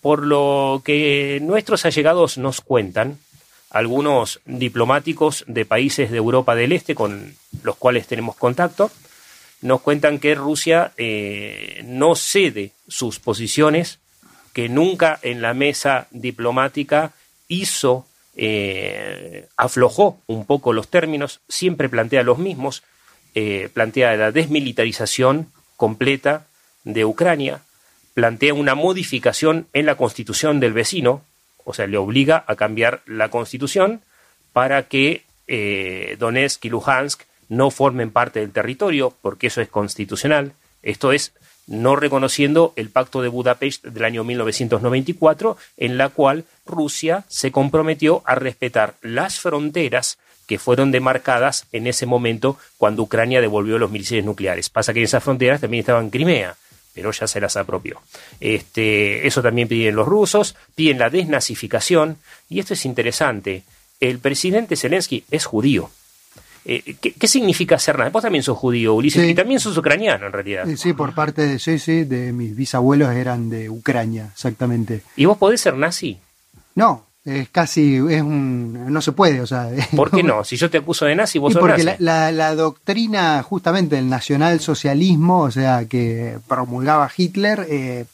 por 0.00 0.26
lo 0.26 0.82
que 0.84 1.38
nuestros 1.42 1.84
allegados 1.84 2.38
nos 2.38 2.60
cuentan, 2.60 3.18
algunos 3.70 4.40
diplomáticos 4.44 5.44
de 5.46 5.64
países 5.64 6.10
de 6.10 6.18
Europa 6.18 6.54
del 6.54 6.72
Este 6.72 6.94
con 6.94 7.34
los 7.62 7.76
cuales 7.76 8.06
tenemos 8.06 8.36
contacto, 8.36 8.90
nos 9.62 9.80
cuentan 9.80 10.18
que 10.18 10.34
Rusia 10.34 10.92
eh, 10.96 11.82
no 11.84 12.14
cede 12.16 12.72
sus 12.88 13.18
posiciones, 13.18 14.00
que 14.52 14.68
nunca 14.68 15.18
en 15.22 15.40
la 15.40 15.54
mesa 15.54 16.08
diplomática 16.10 17.12
hizo, 17.48 18.06
eh, 18.36 19.48
aflojó 19.56 20.18
un 20.26 20.46
poco 20.46 20.72
los 20.72 20.88
términos, 20.88 21.40
siempre 21.48 21.88
plantea 21.88 22.22
los 22.22 22.38
mismos, 22.38 22.82
eh, 23.34 23.68
plantea 23.72 24.16
la 24.16 24.32
desmilitarización 24.32 25.52
completa 25.76 26.46
de 26.84 27.04
Ucrania, 27.04 27.62
plantea 28.14 28.54
una 28.54 28.74
modificación 28.74 29.66
en 29.72 29.86
la 29.86 29.96
constitución 29.96 30.60
del 30.60 30.72
vecino, 30.72 31.22
o 31.64 31.74
sea, 31.74 31.86
le 31.86 31.96
obliga 31.96 32.44
a 32.46 32.56
cambiar 32.56 33.02
la 33.06 33.28
constitución 33.28 34.02
para 34.52 34.84
que 34.84 35.24
eh, 35.46 36.16
Donetsk 36.18 36.64
y 36.64 36.70
Luhansk 36.70 37.22
no 37.48 37.70
formen 37.70 38.10
parte 38.10 38.40
del 38.40 38.52
territorio, 38.52 39.14
porque 39.20 39.48
eso 39.48 39.60
es 39.60 39.68
constitucional. 39.68 40.52
Esto 40.82 41.12
es 41.12 41.34
no 41.66 41.96
reconociendo 41.96 42.72
el 42.76 42.90
Pacto 42.90 43.22
de 43.22 43.28
Budapest 43.28 43.84
del 43.84 44.04
año 44.04 44.24
1994, 44.24 45.56
en 45.76 45.98
la 45.98 46.08
cual 46.08 46.44
Rusia 46.66 47.24
se 47.28 47.52
comprometió 47.52 48.22
a 48.24 48.34
respetar 48.34 48.94
las 49.02 49.40
fronteras 49.40 50.18
que 50.46 50.58
fueron 50.58 50.90
demarcadas 50.90 51.66
en 51.72 51.86
ese 51.86 52.04
momento 52.04 52.58
cuando 52.76 53.02
Ucrania 53.02 53.40
devolvió 53.40 53.78
los 53.78 53.90
misiles 53.90 54.24
nucleares. 54.24 54.70
Pasa 54.70 54.92
que 54.92 54.98
en 55.00 55.04
esas 55.04 55.22
fronteras 55.22 55.60
también 55.60 55.80
estaban 55.80 56.10
Crimea 56.10 56.56
pero 56.94 57.10
ya 57.10 57.26
se 57.26 57.40
las 57.40 57.56
apropió. 57.56 58.00
Este, 58.40 59.26
eso 59.26 59.42
también 59.42 59.68
piden 59.68 59.96
los 59.96 60.06
rusos, 60.06 60.56
piden 60.74 60.98
la 60.98 61.10
desnazificación, 61.10 62.18
y 62.48 62.60
esto 62.60 62.74
es 62.74 62.84
interesante. 62.84 63.62
El 64.00 64.18
presidente 64.18 64.76
Zelensky 64.76 65.24
es 65.30 65.44
judío. 65.44 65.90
Eh, 66.64 66.96
¿qué, 67.00 67.28
significa 67.28 67.78
ser 67.78 67.98
nazi? 67.98 68.12
Vos 68.12 68.22
también 68.22 68.44
sos 68.44 68.56
judío, 68.56 68.94
Ulises, 68.94 69.28
y 69.28 69.34
también 69.34 69.58
sos 69.58 69.76
ucraniano 69.76 70.26
en 70.26 70.32
realidad. 70.32 70.66
Sí, 70.76 70.92
por 70.92 71.14
parte 71.14 71.46
de 71.46 71.58
sí, 71.58 71.78
sí, 71.78 72.04
de 72.04 72.32
mis 72.32 72.54
bisabuelos 72.54 73.12
eran 73.14 73.50
de 73.50 73.68
Ucrania, 73.68 74.30
exactamente. 74.32 75.02
¿Y 75.16 75.24
vos 75.24 75.38
podés 75.38 75.60
ser 75.60 75.76
nazi? 75.76 76.18
No, 76.74 77.04
es 77.24 77.48
casi, 77.48 77.96
es 77.96 78.22
un, 78.22 78.92
no 78.92 79.02
se 79.02 79.12
puede, 79.12 79.40
o 79.40 79.46
sea. 79.46 79.70
¿Por 79.96 80.10
qué 80.10 80.22
no? 80.22 80.44
Si 80.44 80.56
yo 80.56 80.70
te 80.70 80.78
acuso 80.78 81.04
de 81.04 81.16
nazi, 81.16 81.38
vos 81.38 81.52
sos 81.52 81.60
porque 81.60 81.84
nazi. 81.84 82.02
La, 82.02 82.30
la, 82.30 82.54
doctrina 82.54 83.42
justamente 83.42 83.96
del 83.96 84.08
nacionalsocialismo, 84.08 85.40
o 85.40 85.50
sea, 85.50 85.86
que 85.86 86.38
promulgaba 86.48 87.10
Hitler, 87.16 87.66
eh, 87.68 88.04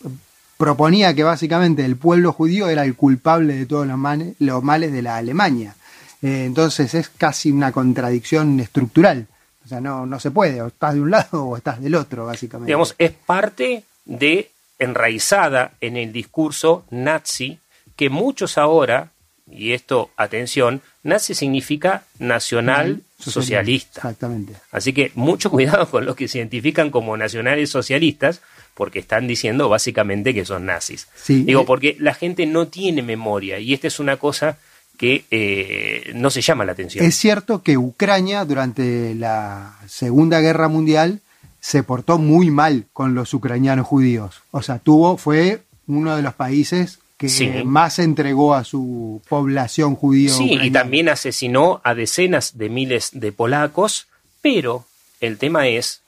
proponía 0.58 1.14
que 1.14 1.22
básicamente 1.22 1.84
el 1.84 1.96
pueblo 1.96 2.32
judío 2.32 2.68
era 2.68 2.84
el 2.84 2.96
culpable 2.96 3.54
de 3.54 3.66
todos 3.66 3.86
los 3.86 3.96
males, 3.96 4.34
los 4.38 4.62
males 4.62 4.92
de 4.92 5.02
la 5.02 5.16
Alemania. 5.16 5.74
Eh, 6.22 6.44
entonces 6.46 6.94
es 6.94 7.08
casi 7.08 7.50
una 7.50 7.72
contradicción 7.72 8.58
estructural. 8.60 9.26
O 9.64 9.68
sea, 9.68 9.80
no, 9.80 10.06
no 10.06 10.18
se 10.18 10.30
puede, 10.30 10.62
o 10.62 10.68
estás 10.68 10.94
de 10.94 11.00
un 11.00 11.10
lado 11.10 11.44
o 11.44 11.56
estás 11.56 11.80
del 11.80 11.94
otro, 11.94 12.26
básicamente. 12.26 12.70
Digamos, 12.70 12.94
es 12.98 13.12
parte 13.12 13.84
de 14.04 14.50
enraizada 14.78 15.72
en 15.80 15.96
el 15.96 16.12
discurso 16.12 16.84
nazi 16.90 17.58
que 17.96 18.08
muchos 18.08 18.58
ahora, 18.58 19.10
y 19.50 19.72
esto, 19.72 20.10
atención, 20.16 20.80
nazi 21.02 21.34
significa 21.34 22.04
nacional 22.18 23.02
socialista. 23.18 24.00
Exactamente. 24.00 24.54
Así 24.70 24.92
que 24.92 25.10
mucho 25.14 25.50
cuidado 25.52 25.90
con 25.90 26.06
los 26.06 26.16
que 26.16 26.28
se 26.28 26.38
identifican 26.38 26.90
como 26.90 27.16
nacionales 27.16 27.70
socialistas, 27.70 28.40
porque 28.74 29.00
están 29.00 29.26
diciendo 29.26 29.68
básicamente 29.68 30.32
que 30.32 30.44
son 30.44 30.66
nazis. 30.66 31.08
Digo, 31.26 31.62
eh, 31.62 31.66
porque 31.66 31.96
la 31.98 32.14
gente 32.14 32.46
no 32.46 32.68
tiene 32.68 33.02
memoria, 33.02 33.58
y 33.58 33.74
esta 33.74 33.88
es 33.88 33.98
una 33.98 34.16
cosa 34.16 34.56
que 34.98 35.24
eh, 35.30 36.12
no 36.14 36.28
se 36.28 36.42
llama 36.42 36.66
la 36.66 36.72
atención. 36.72 37.04
Es 37.04 37.14
cierto 37.14 37.62
que 37.62 37.78
Ucrania 37.78 38.44
durante 38.44 39.14
la 39.14 39.78
Segunda 39.86 40.40
Guerra 40.40 40.68
Mundial 40.68 41.20
se 41.60 41.82
portó 41.82 42.18
muy 42.18 42.50
mal 42.50 42.86
con 42.92 43.14
los 43.14 43.32
ucranianos 43.32 43.86
judíos. 43.86 44.42
O 44.50 44.60
sea, 44.60 44.78
tuvo, 44.78 45.16
fue 45.16 45.62
uno 45.86 46.16
de 46.16 46.22
los 46.22 46.34
países 46.34 46.98
que 47.16 47.64
más 47.64 47.98
entregó 47.98 48.54
a 48.54 48.64
su 48.64 49.22
población 49.28 49.96
judía. 49.96 50.30
Sí, 50.30 50.58
y 50.60 50.70
también 50.70 51.08
asesinó 51.08 51.80
a 51.82 51.94
decenas 51.94 52.58
de 52.58 52.68
miles 52.68 53.10
de 53.12 53.32
polacos, 53.32 54.06
pero 54.40 54.84
el 55.20 55.38
tema 55.38 55.66
es, 55.66 56.00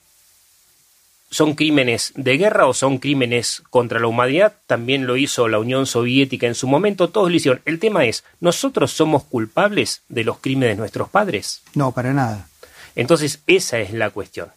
¿son 1.31 1.55
crímenes 1.55 2.13
de 2.15 2.37
guerra 2.37 2.67
o 2.67 2.73
son 2.75 2.99
crímenes 2.99 3.63
contra 3.71 3.99
la 3.99 4.05
humanidad? 4.05 4.53
También 4.67 5.07
lo 5.07 5.17
hizo 5.17 5.47
la 5.47 5.57
Unión 5.57 5.87
Soviética 5.87 6.45
en 6.45 6.53
su 6.53 6.67
momento, 6.67 7.09
todos 7.09 7.31
lo 7.31 7.35
hicieron. 7.35 7.61
El 7.65 7.79
tema 7.79 8.05
es, 8.05 8.23
¿nosotros 8.39 8.91
somos 8.91 9.23
culpables 9.23 10.03
de 10.09 10.23
los 10.23 10.37
crímenes 10.37 10.75
de 10.75 10.81
nuestros 10.81 11.09
padres? 11.09 11.63
No, 11.73 11.91
para 11.91 12.13
nada. 12.13 12.47
Entonces, 12.95 13.41
esa 13.47 13.79
es 13.79 13.93
la 13.93 14.11
cuestión. 14.11 14.49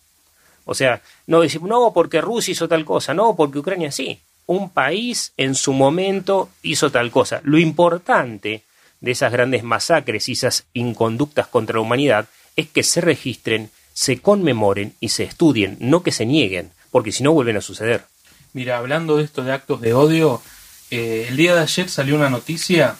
O 0.66 0.75
sea, 0.75 1.00
no 1.26 1.40
decimos, 1.40 1.71
no, 1.71 1.93
porque 1.95 2.21
Rusia 2.21 2.52
hizo 2.52 2.69
tal 2.69 2.85
cosa, 2.85 3.14
no, 3.14 3.35
porque 3.35 3.59
Ucrania 3.59 3.90
sí 3.90 4.21
un 4.47 4.71
país 4.71 5.33
en 5.37 5.54
su 5.54 5.73
momento 5.73 6.50
hizo 6.62 6.90
tal 6.90 7.11
cosa. 7.11 7.40
Lo 7.45 7.59
importante 7.59 8.62
de 9.00 9.11
esas 9.11 9.33
grandes 9.33 9.62
masacres 9.62 10.28
y 10.28 10.33
esas 10.33 10.66
inconductas 10.73 11.47
contra 11.47 11.75
la 11.75 11.83
humanidad 11.83 12.26
es 12.57 12.69
que 12.69 12.83
se 12.83 13.00
registren, 13.00 13.71
se 13.94 14.20
conmemoren 14.20 14.94
y 15.00 15.08
se 15.08 15.22
estudien, 15.22 15.78
no 15.80 16.02
que 16.02 16.12
se 16.12 16.26
nieguen, 16.26 16.72
porque 16.90 17.12
si 17.12 17.22
no 17.22 17.32
vuelven 17.32 17.56
a 17.56 17.62
suceder. 17.62 18.04
Mira, 18.52 18.78
hablando 18.78 19.16
de 19.16 19.24
esto 19.24 19.42
de 19.42 19.52
actos 19.52 19.80
de 19.80 19.94
odio, 19.94 20.42
eh, 20.90 21.26
el 21.28 21.36
día 21.36 21.54
de 21.54 21.62
ayer 21.62 21.88
salió 21.88 22.14
una 22.14 22.28
noticia 22.28 22.96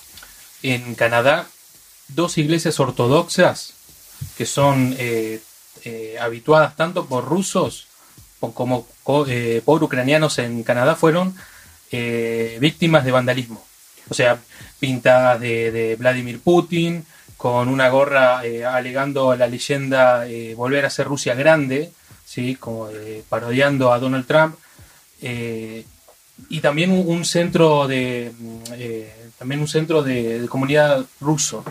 en 0.63 0.95
Canadá, 0.95 1.47
dos 2.09 2.39
iglesias 2.39 2.81
ortodoxas 2.81 3.75
que 4.37 4.47
son 4.47 4.95
eh, 4.99 5.41
eh, 5.85 6.17
habituadas 6.21 6.77
tanto 6.77 7.07
por 7.07 7.25
rusos 7.25 7.87
como 8.41 8.87
por 9.05 9.83
ucranianos 9.83 10.39
en 10.39 10.65
Canadá 10.65 10.97
fueron 10.97 11.35
víctimas 12.61 13.05
de 13.05 13.11
vandalismo. 13.11 13.65
O 14.11 14.15
sea, 14.15 14.39
pintadas 14.81 15.41
de, 15.41 15.97
Vladimir 15.99 16.41
Putin, 16.41 17.07
con 17.45 17.69
una 17.69 17.91
gorra 17.91 18.43
eh, 18.43 18.65
alegando 18.65 19.37
la 19.37 19.47
leyenda 19.47 20.25
volver 20.57 20.87
a 20.87 20.89
ser 20.89 21.07
Rusia 21.07 21.35
grande, 21.35 21.93
¿sí? 22.25 22.57
como 22.57 22.89
parodiando 23.29 23.93
a 23.93 23.99
Donald 23.99 24.27
Trump. 24.27 24.57
y 25.21 26.61
también 26.63 26.91
un, 26.91 27.25
centro 27.27 27.87
de 27.87 28.33
también 29.39 29.61
un 29.61 29.69
centro 29.69 30.03
de, 30.03 30.47
comunidad 30.49 31.05
ruso. 31.21 31.63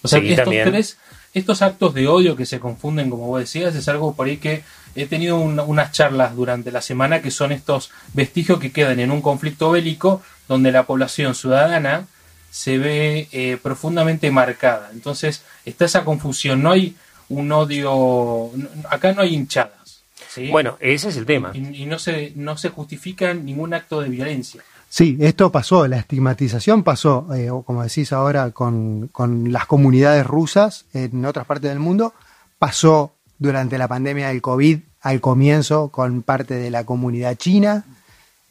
O 0.00 0.08
sea, 0.08 0.20
estos 0.20 0.54
tres 0.64 0.96
estos 1.34 1.60
actos 1.60 1.92
de 1.92 2.08
odio 2.08 2.34
que 2.34 2.46
se 2.46 2.58
confunden, 2.58 3.10
como 3.10 3.26
vos 3.26 3.40
decías, 3.40 3.74
es 3.74 3.88
algo 3.88 4.14
por 4.14 4.26
ahí 4.26 4.38
que 4.38 4.64
he 4.94 5.06
tenido 5.06 5.36
unas 5.36 5.92
charlas 5.92 6.34
durante 6.34 6.72
la 6.72 6.80
semana 6.80 7.20
que 7.20 7.30
son 7.30 7.52
estos 7.52 7.90
vestigios 8.14 8.58
que 8.58 8.72
quedan 8.72 9.00
en 9.00 9.10
un 9.10 9.20
conflicto 9.20 9.70
bélico 9.70 10.22
donde 10.48 10.72
la 10.72 10.84
población 10.84 11.34
ciudadana 11.34 12.06
se 12.50 12.78
ve 12.78 13.28
eh, 13.32 13.58
profundamente 13.62 14.30
marcada. 14.30 14.90
Entonces 14.92 15.42
está 15.64 15.84
esa 15.84 16.04
confusión, 16.04 16.62
no 16.62 16.72
hay 16.72 16.96
un 17.28 17.50
odio, 17.52 18.50
acá 18.88 19.12
no 19.12 19.22
hay 19.22 19.34
hinchadas. 19.34 20.02
Bueno, 20.50 20.76
ese 20.80 21.08
es 21.08 21.16
el 21.16 21.26
tema. 21.26 21.50
Y, 21.54 21.86
no, 21.86 21.98
se, 21.98 22.32
no 22.36 22.56
se 22.56 22.68
justifica 22.68 23.34
ningún 23.34 23.74
acto 23.74 24.00
de 24.00 24.08
violencia. 24.08 24.62
Sí, 24.88 25.16
esto 25.20 25.52
pasó, 25.52 25.86
la 25.86 25.98
estigmatización 25.98 26.82
pasó, 26.82 27.28
eh, 27.34 27.48
como 27.64 27.82
decís 27.82 28.12
ahora, 28.12 28.50
con, 28.50 29.08
con, 29.08 29.52
las 29.52 29.66
comunidades 29.66 30.26
rusas 30.26 30.84
en 30.92 31.24
otras 31.24 31.46
partes 31.46 31.70
del 31.70 31.78
mundo, 31.78 32.12
pasó 32.58 33.14
durante 33.38 33.78
la 33.78 33.88
pandemia 33.88 34.28
del 34.28 34.42
COVID 34.42 34.80
al 35.00 35.20
comienzo 35.20 35.88
con 35.88 36.22
parte 36.22 36.54
de 36.54 36.70
la 36.70 36.84
comunidad 36.84 37.36
china, 37.36 37.84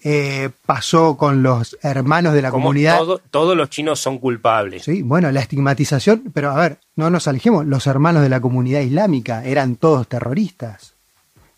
eh, 0.04 0.50
pasó 0.66 1.18
con 1.18 1.44
los 1.44 1.78
hermanos 1.82 2.34
de 2.34 2.42
la 2.42 2.52
Como 2.52 2.64
comunidad. 2.66 2.98
todo- 3.00 3.22
todos 3.32 3.58
los 3.58 3.70
chinos 3.70 4.00
son 4.00 4.18
culpables. 4.18 4.84
Sí, 4.84 5.02
bueno, 5.02 5.32
la 5.32 5.42
estigmatización, 5.42 6.32
pero 6.34 6.52
a 6.52 6.56
ver, 6.56 6.80
no 6.96 7.10
nos 7.10 7.28
alejemos, 7.28 7.66
los 7.66 7.86
hermanos 7.88 8.22
de 8.24 8.30
la 8.30 8.40
comunidad 8.40 8.80
islámica 8.82 9.44
eran 9.44 9.76
todos 9.76 10.08
terroristas. 10.08 10.94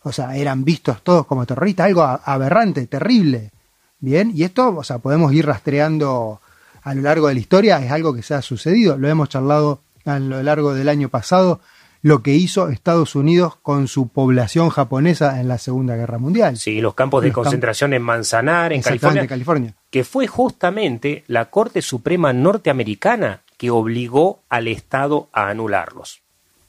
O 0.04 0.12
sea, 0.12 0.36
eran 0.36 0.64
vistos 0.66 1.04
todos 1.04 1.28
como 1.28 1.46
terroristas, 1.46 1.86
algo 1.86 2.02
aberrante, 2.04 2.88
terrible. 2.88 3.52
Bien, 4.00 4.32
y 4.34 4.44
esto, 4.44 4.76
o 4.76 4.84
sea, 4.84 4.98
podemos 4.98 5.32
ir 5.34 5.46
rastreando 5.46 6.42
a 6.82 6.96
lo 6.96 7.02
largo 7.04 7.28
de 7.28 7.36
la 7.36 7.40
historia, 7.40 7.78
es 7.86 7.92
algo 7.92 8.14
que 8.16 8.24
se 8.24 8.34
ha 8.34 8.42
sucedido, 8.42 8.98
lo 8.98 9.08
hemos 9.08 9.30
charlado 9.30 9.82
a 10.06 10.18
lo 10.18 10.42
largo 10.42 10.74
del 10.74 10.90
año 10.90 11.10
pasado, 11.10 11.60
lo 12.04 12.24
que 12.24 12.32
hizo 12.34 12.70
Estados 12.70 13.16
Unidos 13.16 13.56
con 13.62 13.88
su 13.88 14.08
población 14.08 14.70
japonesa 14.70 15.40
en 15.40 15.48
la 15.48 15.58
Segunda 15.58 15.96
Guerra 15.96 16.18
Mundial. 16.18 16.58
Sí, 16.58 16.82
los 16.82 16.94
campos 16.96 17.22
de 17.22 17.28
Los 17.28 17.36
campos- 17.36 17.46
concentración 17.46 17.94
en 17.94 18.02
Manzanar, 18.02 18.74
en 18.74 18.82
California, 18.82 19.28
California. 19.28 19.76
que 19.90 20.04
fue 20.04 20.26
justamente 20.28 21.24
la 21.28 21.46
Corte 21.52 21.82
Suprema 21.82 22.34
norteamericana 22.34 23.42
que 23.58 23.70
obligó 23.70 24.40
al 24.50 24.68
Estado 24.68 25.30
a 25.34 25.50
anularlos. 25.50 26.22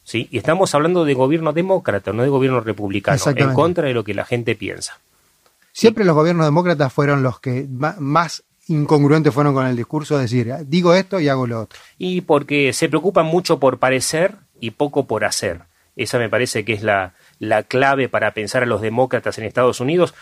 ¿Sí? 0.05 0.29
Y 0.31 0.37
estamos 0.39 0.75
hablando 0.75 1.05
de 1.05 1.15
gobierno 1.15 1.53
demócrata, 1.53 2.13
no 2.13 2.23
de 2.25 2.29
gobierno 2.29 2.61
republicano, 2.61 3.19
en 3.37 3.55
contra 3.55 3.87
de 3.87 3.95
lo 3.95 4.03
que 4.05 4.15
la 4.15 4.25
gente 4.25 4.57
piensa. 4.57 4.99
Siempre 5.73 6.05
los 6.05 6.15
gobiernos 6.17 6.45
demócratas 6.45 6.93
fueron 6.93 7.23
los 7.23 7.41
que 7.41 7.67
más 7.99 8.43
incongruentes 8.67 9.33
fueron 9.33 9.55
con 9.55 9.67
el 9.67 9.77
discurso 9.77 10.17
de 10.17 10.23
decir, 10.23 10.53
digo 10.67 10.93
esto 10.95 11.19
y 11.21 11.29
hago 11.29 11.47
lo 11.47 11.63
otro. 11.63 11.79
Y 11.99 12.21
porque 12.23 12.73
se 12.73 12.89
preocupan 12.89 13.27
mucho 13.27 13.59
por 13.59 13.79
parecer 13.79 14.35
y 14.63 14.71
poco 14.71 15.07
por 15.07 15.25
hacer. 15.25 15.63
Esa 15.97 16.19
me 16.19 16.31
parece 16.31 16.65
que 16.65 16.73
es 16.73 16.83
la, 16.83 17.15
la 17.41 17.65
clave 17.65 18.09
para 18.09 18.33
pensar 18.33 18.63
a 18.63 18.67
los 18.67 18.81
demócratas 18.81 19.37
en 19.37 19.45
Estados 19.45 19.81
Unidos. 19.81 20.15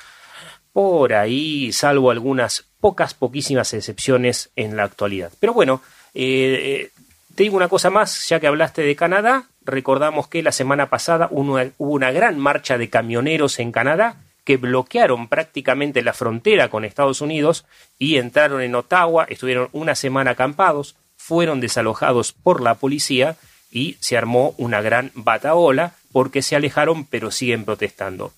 Por 0.73 1.13
ahí, 1.13 1.73
salvo 1.73 2.11
algunas 2.11 2.65
pocas, 2.81 3.13
poquísimas 3.13 3.75
excepciones 3.75 4.51
en 4.57 4.77
la 4.77 4.85
actualidad. 4.85 5.31
Pero 5.39 5.53
bueno, 5.53 5.83
eh, 6.15 6.91
eh, 6.95 7.03
te 7.35 7.43
digo 7.43 7.57
una 7.57 7.69
cosa 7.69 7.91
más, 7.91 8.27
ya 8.31 8.41
que 8.41 8.47
hablaste 8.47 8.81
de 8.81 8.97
Canadá, 8.97 9.45
recordamos 9.63 10.27
que 10.27 10.43
la 10.43 10.53
semana 10.53 10.89
pasada 10.89 11.29
hubo 11.31 11.53
una, 11.53 11.71
hubo 11.77 11.93
una 11.93 12.11
gran 12.11 12.39
marcha 12.39 12.79
de 12.79 12.89
camioneros 12.89 13.59
en 13.59 13.73
Canadá 13.73 14.17
que 14.45 14.57
bloquearon 14.57 15.29
prácticamente 15.29 16.03
la 16.03 16.15
frontera 16.15 16.71
con 16.71 16.87
Estados 16.87 17.21
Unidos 17.21 17.67
y 17.99 18.17
entraron 18.17 18.63
en 18.63 18.75
Ottawa, 18.75 19.27
estuvieron 19.29 19.69
una 19.73 19.95
semana 19.95 20.31
acampados, 20.31 20.97
fueron 21.19 21.61
desalojados 21.61 22.33
por 22.33 22.63
la 22.63 22.77
policía 22.77 23.37
y 23.71 23.97
se 24.01 24.17
armó 24.17 24.55
una 24.59 24.81
gran 24.81 25.13
bataola 25.15 25.95
porque 26.13 26.43
se 26.43 26.57
alejaron 26.57 27.05
pero 27.05 27.31
siguen 27.31 27.65
protestando. 27.65 28.33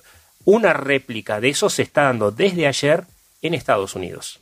Una 0.45 0.73
réplica 0.73 1.41
de 1.41 1.51
eso 1.51 1.71
se 1.71 1.83
está 1.83 2.03
dando 2.03 2.31
desde 2.31 2.67
ayer 2.67 3.05
en 3.43 3.55
Estados 3.55 3.95
Unidos. 3.95 4.41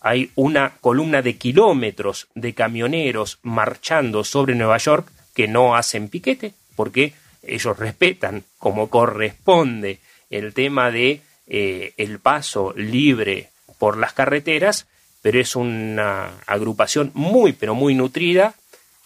Hay 0.00 0.30
una 0.36 0.74
columna 0.80 1.22
de 1.22 1.36
kilómetros 1.36 2.28
de 2.34 2.54
camioneros 2.54 3.38
marchando 3.42 4.22
sobre 4.24 4.54
Nueva 4.54 4.78
York 4.78 5.10
que 5.34 5.48
no 5.48 5.74
hacen 5.74 6.08
piquete 6.08 6.54
porque 6.76 7.14
ellos 7.42 7.78
respetan 7.78 8.44
como 8.58 8.90
corresponde 8.90 9.98
el 10.30 10.54
tema 10.54 10.90
de 10.90 11.22
eh, 11.46 11.94
el 11.96 12.20
paso 12.20 12.74
libre 12.76 13.50
por 13.78 13.96
las 13.96 14.12
carreteras, 14.12 14.86
pero 15.22 15.40
es 15.40 15.56
una 15.56 16.30
agrupación 16.46 17.10
muy 17.14 17.52
pero 17.52 17.74
muy 17.74 17.94
nutrida 17.94 18.54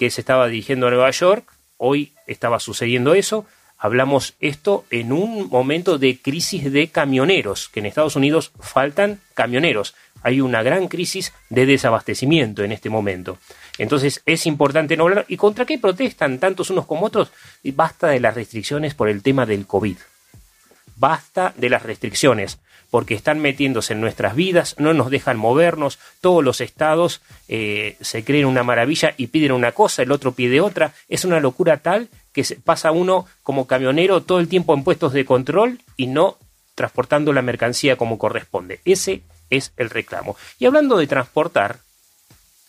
que 0.02 0.10
se 0.10 0.22
estaba 0.22 0.48
dirigiendo 0.48 0.88
a 0.88 0.90
Nueva 0.90 1.12
York. 1.12 1.48
Hoy 1.76 2.12
estaba 2.26 2.58
sucediendo 2.58 3.14
eso. 3.14 3.46
Hablamos 3.78 4.34
esto 4.40 4.84
en 4.90 5.12
un 5.12 5.48
momento 5.48 5.96
de 5.96 6.18
crisis 6.18 6.72
de 6.72 6.88
camioneros, 6.88 7.68
que 7.68 7.78
en 7.78 7.86
Estados 7.86 8.16
Unidos 8.16 8.50
faltan 8.58 9.20
camioneros. 9.34 9.94
Hay 10.24 10.40
una 10.40 10.64
gran 10.64 10.88
crisis 10.88 11.32
de 11.50 11.66
desabastecimiento 11.66 12.64
en 12.64 12.72
este 12.72 12.90
momento. 12.90 13.38
Entonces 13.78 14.22
es 14.26 14.44
importante 14.46 14.96
no 14.96 15.04
hablar. 15.04 15.24
¿Y 15.28 15.36
contra 15.36 15.66
qué 15.66 15.78
protestan 15.78 16.40
tantos 16.40 16.70
unos 16.70 16.84
como 16.84 17.06
otros? 17.06 17.30
Basta 17.62 18.08
de 18.08 18.18
las 18.18 18.34
restricciones 18.34 18.94
por 18.94 19.08
el 19.08 19.22
tema 19.22 19.46
del 19.46 19.68
COVID. 19.68 19.98
Basta 20.96 21.54
de 21.56 21.70
las 21.70 21.84
restricciones, 21.84 22.58
porque 22.92 23.14
están 23.14 23.40
metiéndose 23.40 23.94
en 23.94 24.02
nuestras 24.02 24.36
vidas, 24.36 24.74
no 24.76 24.92
nos 24.92 25.08
dejan 25.08 25.38
movernos, 25.38 25.98
todos 26.20 26.44
los 26.44 26.60
estados 26.60 27.22
eh, 27.48 27.96
se 28.02 28.22
creen 28.22 28.44
una 28.44 28.64
maravilla 28.64 29.14
y 29.16 29.28
piden 29.28 29.52
una 29.52 29.72
cosa, 29.72 30.02
el 30.02 30.12
otro 30.12 30.32
pide 30.32 30.60
otra, 30.60 30.92
es 31.08 31.24
una 31.24 31.40
locura 31.40 31.78
tal 31.78 32.10
que 32.34 32.44
pasa 32.62 32.92
uno 32.92 33.24
como 33.42 33.66
camionero 33.66 34.20
todo 34.20 34.40
el 34.40 34.48
tiempo 34.48 34.74
en 34.74 34.84
puestos 34.84 35.14
de 35.14 35.24
control 35.24 35.80
y 35.96 36.08
no 36.08 36.36
transportando 36.74 37.32
la 37.32 37.40
mercancía 37.40 37.96
como 37.96 38.18
corresponde. 38.18 38.80
Ese 38.84 39.22
es 39.48 39.72
el 39.78 39.88
reclamo. 39.88 40.36
Y 40.58 40.66
hablando 40.66 40.98
de 40.98 41.06
transportar, 41.06 41.78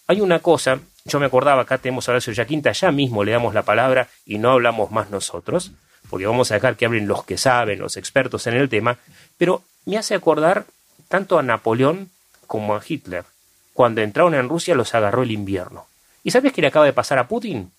hay 0.08 0.22
una 0.22 0.40
cosa, 0.40 0.80
yo 1.04 1.20
me 1.20 1.26
acordaba, 1.26 1.64
acá 1.64 1.80
tenemos 1.80 2.08
a 2.08 2.14
Horacio 2.14 2.32
Yaquinta, 2.32 2.72
ya 2.72 2.94
mismo 2.94 3.26
le 3.26 3.34
damos 3.34 3.54
la 3.54 3.64
palabra 3.64 4.08
y 4.26 4.38
no 4.38 4.52
hablamos 4.52 4.90
más 4.90 5.10
nosotros, 5.10 5.72
porque 6.10 6.28
vamos 6.28 6.50
a 6.52 6.54
dejar 6.54 6.78
que 6.78 6.86
hablen 6.86 7.10
los 7.10 7.26
que 7.26 7.38
saben, 7.38 7.80
los 7.80 7.98
expertos 7.98 8.48
en 8.48 8.54
el 8.54 8.70
tema, 8.70 9.00
pero 9.38 9.64
me 9.86 9.98
hace 9.98 10.16
acordar 10.16 10.66
tanto 11.08 11.38
a 11.38 11.44
Napoleón 11.44 12.10
como 12.48 12.76
a 12.76 12.82
Hitler. 12.86 13.26
Cuando 13.74 14.02
entraron 14.02 14.36
en 14.36 14.50
Rusia 14.50 14.76
los 14.76 14.94
agarró 14.94 15.24
el 15.24 15.32
invierno. 15.32 15.88
¿Y 16.24 16.32
sabes 16.32 16.54
qué 16.54 16.62
le 16.62 16.68
acaba 16.68 16.86
de 16.86 16.94
pasar 16.94 17.18
a 17.20 17.28
Putin? 17.28 17.72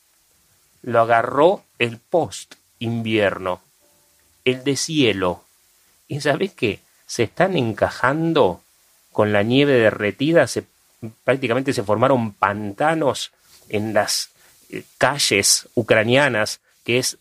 Lo 0.82 1.00
agarró 1.00 1.64
el 1.78 1.98
post-invierno, 1.98 3.62
el 4.44 4.64
deshielo. 4.64 5.44
¿Y 6.08 6.20
sabes 6.20 6.52
qué? 6.52 6.80
Se 7.06 7.22
están 7.22 7.56
encajando 7.56 8.60
con 9.12 9.32
la 9.32 9.42
nieve 9.42 9.74
derretida, 9.74 10.46
se, 10.46 10.64
prácticamente 11.22 11.72
se 11.72 11.84
formaron 11.84 12.32
pantanos 12.32 13.30
en 13.68 13.94
las 13.94 14.30
eh, 14.70 14.84
calles 14.98 15.68
ucranianas, 15.74 16.60
que 16.84 16.98
es 16.98 17.16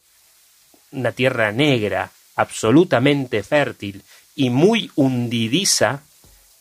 una 0.91 1.11
tierra 1.11 1.51
negra, 1.51 2.11
absolutamente 2.35 3.43
fértil 3.43 4.03
y 4.35 4.49
muy 4.49 4.91
hundidiza, 4.95 6.01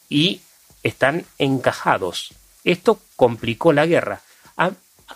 y 0.08 0.40
están 0.82 1.24
encajados. 1.38 2.34
Esto 2.64 3.00
complicó 3.16 3.72
la 3.72 3.86
guerra. 3.86 4.20
A- 4.56 4.72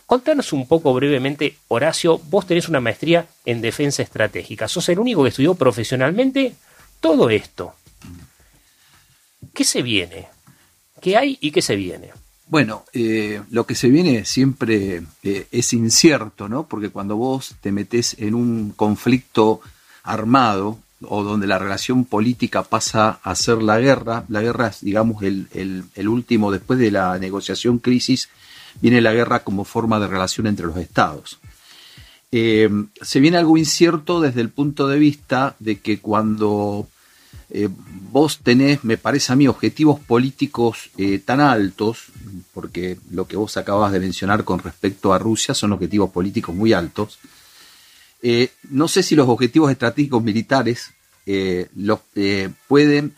contanos 0.06 0.52
un 0.52 0.66
poco 0.66 0.92
brevemente, 0.94 1.56
Horacio, 1.68 2.18
vos 2.18 2.46
tenés 2.46 2.68
una 2.68 2.80
maestría 2.80 3.26
en 3.44 3.60
defensa 3.60 4.02
estratégica, 4.02 4.68
sos 4.68 4.88
el 4.88 4.98
único 4.98 5.22
que 5.22 5.30
estudió 5.30 5.54
profesionalmente 5.54 6.54
todo 7.00 7.28
esto. 7.30 7.74
¿Qué 9.52 9.64
se 9.64 9.82
viene? 9.82 10.28
¿Qué 11.00 11.16
hay 11.16 11.38
y 11.40 11.50
qué 11.50 11.62
se 11.62 11.76
viene? 11.76 12.10
Bueno, 12.48 12.84
eh, 12.92 13.42
lo 13.50 13.66
que 13.66 13.74
se 13.74 13.88
viene 13.88 14.24
siempre 14.24 15.02
eh, 15.22 15.46
es 15.50 15.72
incierto, 15.72 16.48
¿no? 16.48 16.66
Porque 16.66 16.90
cuando 16.90 17.16
vos 17.16 17.54
te 17.60 17.72
metes 17.72 18.16
en 18.18 18.34
un 18.34 18.70
conflicto 18.70 19.60
armado 20.04 20.78
o 21.08 21.22
donde 21.22 21.46
la 21.46 21.58
relación 21.58 22.04
política 22.04 22.62
pasa 22.62 23.18
a 23.22 23.34
ser 23.34 23.62
la 23.62 23.78
guerra, 23.80 24.24
la 24.28 24.42
guerra 24.42 24.68
es, 24.68 24.80
digamos, 24.80 25.22
el, 25.22 25.48
el- 25.52 26.08
último, 26.08 26.50
después 26.52 26.78
de 26.78 26.90
la 26.90 27.18
negociación 27.18 27.78
crisis, 27.78 28.28
viene 28.80 29.00
la 29.00 29.12
guerra 29.12 29.42
como 29.44 29.64
forma 29.64 29.98
de 30.00 30.06
relación 30.08 30.46
entre 30.46 30.66
los 30.66 30.76
estados. 30.76 31.38
Eh, 32.32 32.68
se 33.00 33.20
viene 33.20 33.38
algo 33.38 33.56
incierto 33.56 34.20
desde 34.20 34.40
el 34.40 34.50
punto 34.50 34.88
de 34.88 34.98
vista 34.98 35.56
de 35.60 35.78
que 35.80 36.00
cuando 36.00 36.88
eh, 37.50 37.68
vos 38.10 38.40
tenés, 38.42 38.82
me 38.84 38.98
parece 38.98 39.32
a 39.32 39.36
mí, 39.36 39.46
objetivos 39.48 40.00
políticos 40.00 40.90
eh, 40.98 41.18
tan 41.20 41.40
altos, 41.40 42.06
porque 42.52 42.98
lo 43.10 43.26
que 43.26 43.36
vos 43.36 43.56
acabas 43.56 43.92
de 43.92 44.00
mencionar 44.00 44.44
con 44.44 44.58
respecto 44.58 45.14
a 45.14 45.18
Rusia 45.18 45.54
son 45.54 45.72
objetivos 45.72 46.10
políticos 46.10 46.54
muy 46.54 46.72
altos. 46.72 47.18
no 48.70 48.88
sé 48.88 49.02
si 49.04 49.14
los 49.14 49.28
objetivos 49.28 49.70
estratégicos 49.70 50.22
militares 50.22 50.90
eh, 51.26 51.68
los, 51.74 52.00
eh, 52.14 52.48
pueden 52.68 53.14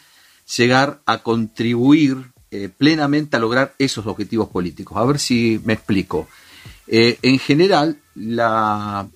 llegar 0.56 1.00
a 1.06 1.18
contribuir 1.18 2.16
eh, 2.50 2.68
plenamente 2.76 3.36
a 3.36 3.40
lograr 3.40 3.74
esos 3.78 4.06
objetivos 4.06 4.48
políticos. 4.48 4.96
A 4.96 5.04
ver 5.04 5.18
si 5.18 5.60
me 5.64 5.74
explico. 5.74 6.28
En 6.90 7.38
general, 7.38 7.98
la, 8.14 9.06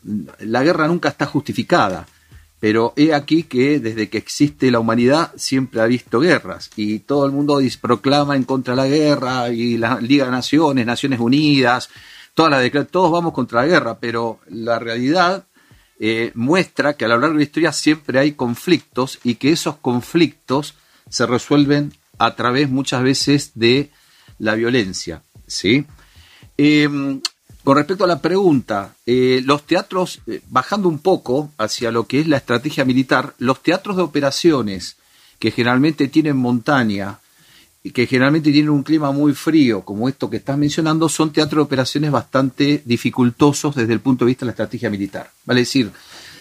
la 0.40 0.62
guerra 0.62 0.88
nunca 0.88 1.08
está 1.08 1.24
justificada. 1.24 2.06
Pero 2.60 2.92
he 2.94 3.12
aquí 3.12 3.42
que 3.42 3.80
desde 3.80 4.08
que 4.08 4.18
existe 4.18 4.70
la 4.70 4.78
humanidad 4.78 5.32
siempre 5.36 5.80
ha 5.80 5.86
visto 5.86 6.20
guerras 6.20 6.70
y 6.76 7.00
todo 7.00 7.26
el 7.26 7.32
mundo 7.32 7.60
proclama 7.80 8.36
en 8.36 8.44
contra 8.44 8.76
de 8.76 8.82
la 8.82 8.86
guerra 8.86 9.48
y 9.48 9.78
la 9.78 9.98
Liga 10.00 10.26
de 10.26 10.30
Naciones, 10.30 10.86
Naciones 10.86 11.18
Unidas, 11.18 11.88
las 12.52 12.62
declara- 12.62 12.86
todos 12.86 13.10
vamos 13.10 13.32
contra 13.32 13.62
la 13.62 13.66
guerra, 13.66 13.98
pero 13.98 14.38
la 14.48 14.78
realidad 14.78 15.44
eh, 16.04 16.32
muestra 16.34 16.94
que 16.94 17.04
a 17.04 17.08
lo 17.08 17.16
largo 17.16 17.34
de 17.34 17.38
la 17.38 17.44
historia 17.44 17.70
siempre 17.70 18.18
hay 18.18 18.32
conflictos 18.32 19.20
y 19.22 19.36
que 19.36 19.52
esos 19.52 19.76
conflictos 19.76 20.74
se 21.08 21.26
resuelven 21.26 21.92
a 22.18 22.34
través 22.34 22.68
muchas 22.68 23.04
veces 23.04 23.52
de 23.54 23.92
la 24.40 24.56
violencia, 24.56 25.22
¿sí? 25.46 25.86
Eh, 26.58 26.88
con 27.62 27.76
respecto 27.76 28.02
a 28.02 28.08
la 28.08 28.20
pregunta, 28.20 28.96
eh, 29.06 29.42
los 29.44 29.64
teatros, 29.64 30.22
bajando 30.48 30.88
un 30.88 30.98
poco 30.98 31.52
hacia 31.56 31.92
lo 31.92 32.08
que 32.08 32.18
es 32.18 32.26
la 32.26 32.38
estrategia 32.38 32.84
militar, 32.84 33.36
los 33.38 33.62
teatros 33.62 33.96
de 33.96 34.02
operaciones 34.02 34.96
que 35.38 35.52
generalmente 35.52 36.08
tienen 36.08 36.36
montaña 36.36 37.20
que 37.90 38.06
generalmente 38.06 38.52
tienen 38.52 38.70
un 38.70 38.84
clima 38.84 39.10
muy 39.10 39.32
frío, 39.34 39.82
como 39.84 40.08
esto 40.08 40.30
que 40.30 40.36
estás 40.36 40.56
mencionando, 40.56 41.08
son 41.08 41.32
teatros 41.32 41.58
de 41.58 41.62
operaciones 41.64 42.12
bastante 42.12 42.80
dificultosos 42.84 43.74
desde 43.74 43.92
el 43.92 44.00
punto 44.00 44.24
de 44.24 44.28
vista 44.30 44.44
de 44.44 44.48
la 44.48 44.52
estrategia 44.52 44.88
militar. 44.88 45.30
Vale 45.44 45.60
decir, 45.60 45.90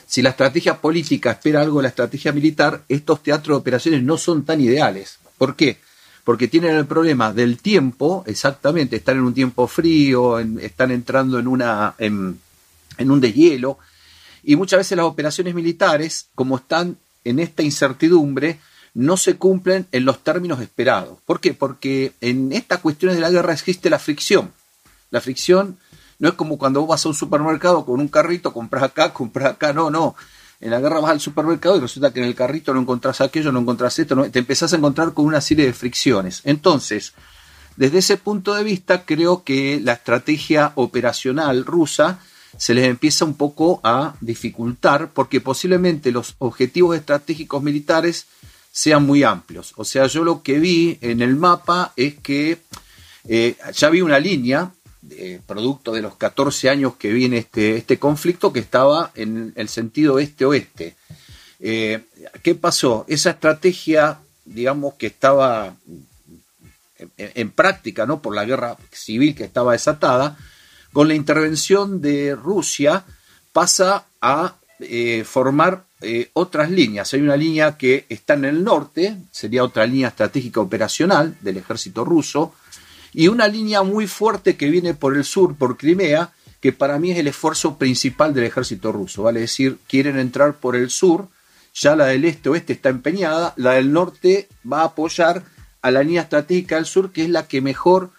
si 0.06 0.21
la 0.21 0.30
estrategia 0.30 0.80
política 0.80 1.32
espera 1.32 1.62
algo 1.62 1.77
de 1.80 1.84
la 1.84 1.89
estrategia 1.89 2.32
militar, 2.32 2.84
estos 2.88 3.23
teatros 3.23 3.56
de 3.56 3.60
operaciones 3.62 4.04
no 4.04 4.17
son 4.17 4.43
tan 4.43 4.62
ideales. 4.62 5.17
¿Por 5.38 5.56
qué? 5.56 5.80
Porque 6.23 6.47
tienen 6.47 6.75
el 6.75 6.86
problema 6.86 7.34
del 7.34 7.58
tiempo, 7.58 8.23
exactamente, 8.27 8.97
están 8.97 9.17
en 9.17 9.23
un 9.23 9.34
tiempo 9.34 9.65
frío, 9.67 10.39
en- 10.39 10.60
están 10.60 10.91
entrando 10.91 11.39
en, 11.39 11.47
una, 11.47 11.95
en 11.97 12.38
un 12.99 13.19
deshielo, 13.19 13.80
y 14.43 14.56
muchas 14.56 14.80
veces 14.80 14.95
las 14.95 15.06
operaciones 15.08 15.56
militares, 15.56 16.27
como 16.36 16.58
están 16.58 16.97
en 17.23 17.39
esta 17.39 17.63
incertidumbre, 17.63 18.60
no 18.93 19.17
se 19.17 19.38
cumplen 19.38 19.88
en 19.91 20.06
los 20.06 20.23
términos 20.23 20.60
esperados. 20.62 21.17
¿Por 21.25 21.39
qué? 21.39 21.54
Porque 21.54 22.13
en 22.21 22.51
estas 22.51 22.80
cuestiones 22.80 23.15
de 23.17 23.21
la 23.21 23.30
guerra 23.32 23.54
existe 23.54 23.89
la 23.89 23.99
fricción. 23.99 24.51
La 25.12 25.21
fricción 25.21 25.77
no 26.19 26.30
es 26.30 26.36
como 26.36 26.58
cuando 26.58 26.82
vos 26.82 26.89
vas 26.89 27.06
a 27.06 27.10
un 27.10 27.15
supermercado 27.15 27.86
con 27.86 27.99
un 27.99 28.08
carrito, 28.08 28.54
compras 28.54 28.84
acá, 28.84 29.13
compras 29.13 29.51
acá, 29.54 29.73
no, 29.73 29.89
no. 29.89 30.15
En 30.60 30.69
la 30.71 30.80
guerra 30.80 30.99
vas 30.99 31.12
al 31.12 31.19
supermercado 31.19 31.77
y 31.77 31.80
resulta 31.80 32.13
que 32.13 32.19
en 32.19 32.27
el 32.27 32.36
carrito 32.36 32.73
no 32.73 32.82
encontrás 32.82 33.19
aquello, 33.21 33.51
no 33.51 33.60
encontrás 33.62 33.97
esto, 33.97 34.13
no- 34.15 34.30
te 34.30 34.39
empezás 34.39 34.71
a 34.73 34.75
encontrar 34.77 35.13
con 35.13 35.25
una 35.25 35.41
serie 35.41 35.65
de 35.65 35.73
fricciones. 35.73 36.41
Entonces, 36.43 37.13
desde 37.77 37.97
ese 37.99 38.17
punto 38.17 38.54
de 38.54 38.63
vista, 38.63 39.04
creo 39.06 39.43
que 39.43 39.80
la 39.82 39.93
estrategia 39.93 40.73
operacional 40.75 41.65
rusa 41.65 42.19
se 42.58 42.73
les 42.75 42.84
empieza 42.86 43.25
un 43.25 43.34
poco 43.36 43.80
a 43.84 44.13
dificultar 44.21 45.10
porque 45.13 45.39
posiblemente 45.41 46.12
los 46.12 46.36
objetivos 46.38 46.95
estratégicos 46.97 47.63
militares 47.63 48.27
sean 48.71 49.05
muy 49.05 49.23
amplios. 49.23 49.73
O 49.75 49.84
sea, 49.84 50.07
yo 50.07 50.23
lo 50.23 50.41
que 50.41 50.60
vi 50.60 50.97
en 51.01 51.21
el 51.21 51.36
mapa 51.36 51.93
es 51.95 52.15
que 52.15 52.57
eh, 53.27 53.55
ya 53.73 53.89
vi 53.89 54.01
una 54.01 54.19
línea, 54.19 54.71
eh, 55.10 55.41
producto 55.45 55.91
de 55.91 56.01
los 56.01 56.15
14 56.15 56.69
años 56.69 56.95
que 56.95 57.12
viene 57.12 57.39
este, 57.39 57.75
este 57.75 57.99
conflicto, 57.99 58.53
que 58.53 58.60
estaba 58.60 59.12
en 59.15 59.53
el 59.55 59.67
sentido 59.67 60.19
este-oeste. 60.19 60.95
Eh, 61.60 62.05
¿Qué 62.41 62.55
pasó? 62.55 63.05
Esa 63.07 63.31
estrategia, 63.31 64.19
digamos, 64.45 64.93
que 64.95 65.07
estaba 65.07 65.75
en, 66.97 67.07
en 67.17 67.51
práctica, 67.51 68.05
¿no? 68.05 68.21
Por 68.21 68.34
la 68.34 68.45
guerra 68.45 68.77
civil 68.91 69.36
que 69.36 69.43
estaba 69.43 69.73
desatada, 69.73 70.38
con 70.93 71.07
la 71.07 71.13
intervención 71.13 72.01
de 72.01 72.36
Rusia 72.36 73.03
pasa 73.53 74.05
a 74.21 74.55
formar 75.25 75.86
eh, 76.01 76.29
otras 76.33 76.71
líneas. 76.71 77.13
Hay 77.13 77.21
una 77.21 77.37
línea 77.37 77.77
que 77.77 78.05
está 78.09 78.33
en 78.33 78.45
el 78.45 78.63
norte, 78.63 79.17
sería 79.31 79.63
otra 79.63 79.85
línea 79.85 80.07
estratégica 80.07 80.59
operacional 80.59 81.35
del 81.41 81.57
ejército 81.57 82.03
ruso, 82.03 82.53
y 83.13 83.27
una 83.27 83.47
línea 83.47 83.83
muy 83.83 84.07
fuerte 84.07 84.55
que 84.55 84.69
viene 84.69 84.93
por 84.93 85.15
el 85.15 85.23
sur, 85.23 85.55
por 85.55 85.77
Crimea, 85.77 86.31
que 86.59 86.71
para 86.71 86.99
mí 86.99 87.11
es 87.11 87.17
el 87.17 87.27
esfuerzo 87.27 87.77
principal 87.77 88.33
del 88.33 88.45
ejército 88.45 88.91
ruso, 88.91 89.23
vale 89.23 89.41
decir, 89.41 89.77
quieren 89.87 90.17
entrar 90.17 90.53
por 90.53 90.75
el 90.75 90.89
sur, 90.89 91.27
ya 91.73 91.95
la 91.95 92.05
del 92.05 92.25
este-oeste 92.25 92.73
está 92.73 92.89
empeñada, 92.89 93.53
la 93.57 93.73
del 93.73 93.91
norte 93.91 94.47
va 94.71 94.81
a 94.81 94.85
apoyar 94.85 95.43
a 95.81 95.91
la 95.91 96.03
línea 96.03 96.23
estratégica 96.23 96.75
del 96.75 96.85
sur, 96.85 97.11
que 97.11 97.23
es 97.23 97.29
la 97.29 97.47
que 97.47 97.61
mejor 97.61 98.11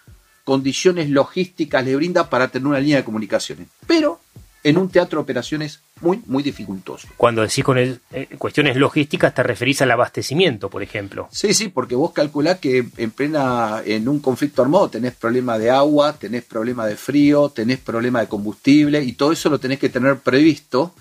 condiciones 0.43 1.09
logísticas 1.09 1.85
le 1.85 1.95
brinda 1.95 2.29
para 2.29 2.49
tener 2.49 2.67
una 2.67 2.79
línea 2.79 2.97
de 2.97 3.03
comunicaciones. 3.03 3.67
Pero 3.87 4.19
en 4.63 4.77
un 4.77 4.89
teatro 4.89 5.19
de 5.19 5.23
operaciones 5.23 5.79
muy, 6.03 6.21
muy 6.27 6.43
dificultoso. 6.43 7.07
Cuando 7.17 7.41
decís 7.41 7.63
con 7.63 7.77
el- 7.77 7.99
eh, 8.11 8.27
cuestiones 8.37 8.75
logísticas, 8.77 9.33
te 9.33 9.41
referís 9.41 9.81
al 9.81 9.91
abastecimiento, 9.91 10.69
por 10.69 10.83
ejemplo. 10.83 11.27
Sí, 11.31 11.53
sí, 11.53 11.69
porque 11.69 11.95
vos 11.95 12.11
calculás 12.11 12.59
que 12.59 12.85
en 12.97 13.11
plena, 13.11 13.81
en 13.85 14.07
un 14.07 14.19
conflicto 14.19 14.61
armado 14.61 14.89
tenés 14.89 15.13
problema 15.15 15.57
de 15.57 15.71
agua, 15.71 16.13
tenés 16.13 16.43
problema 16.43 16.85
de 16.85 16.95
frío, 16.97 17.49
tenés 17.49 17.79
problema 17.79 18.19
de 18.19 18.27
combustible 18.27 19.01
y 19.03 19.13
todo 19.13 19.31
eso 19.31 19.49
lo 19.49 19.59
tenés 19.59 19.79
que 19.79 19.89
tener 19.89 20.17
previsto 20.17 20.93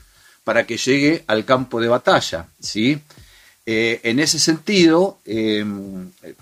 para 0.44 0.64
que 0.66 0.76
llegue 0.76 1.24
al 1.26 1.44
campo 1.44 1.80
de 1.80 1.88
batalla, 1.88 2.46
¿sí? 2.60 2.98
Eh, 3.66 4.00
en 4.02 4.18
ese 4.18 4.38
sentido, 4.40 5.18
eh, 5.24 5.64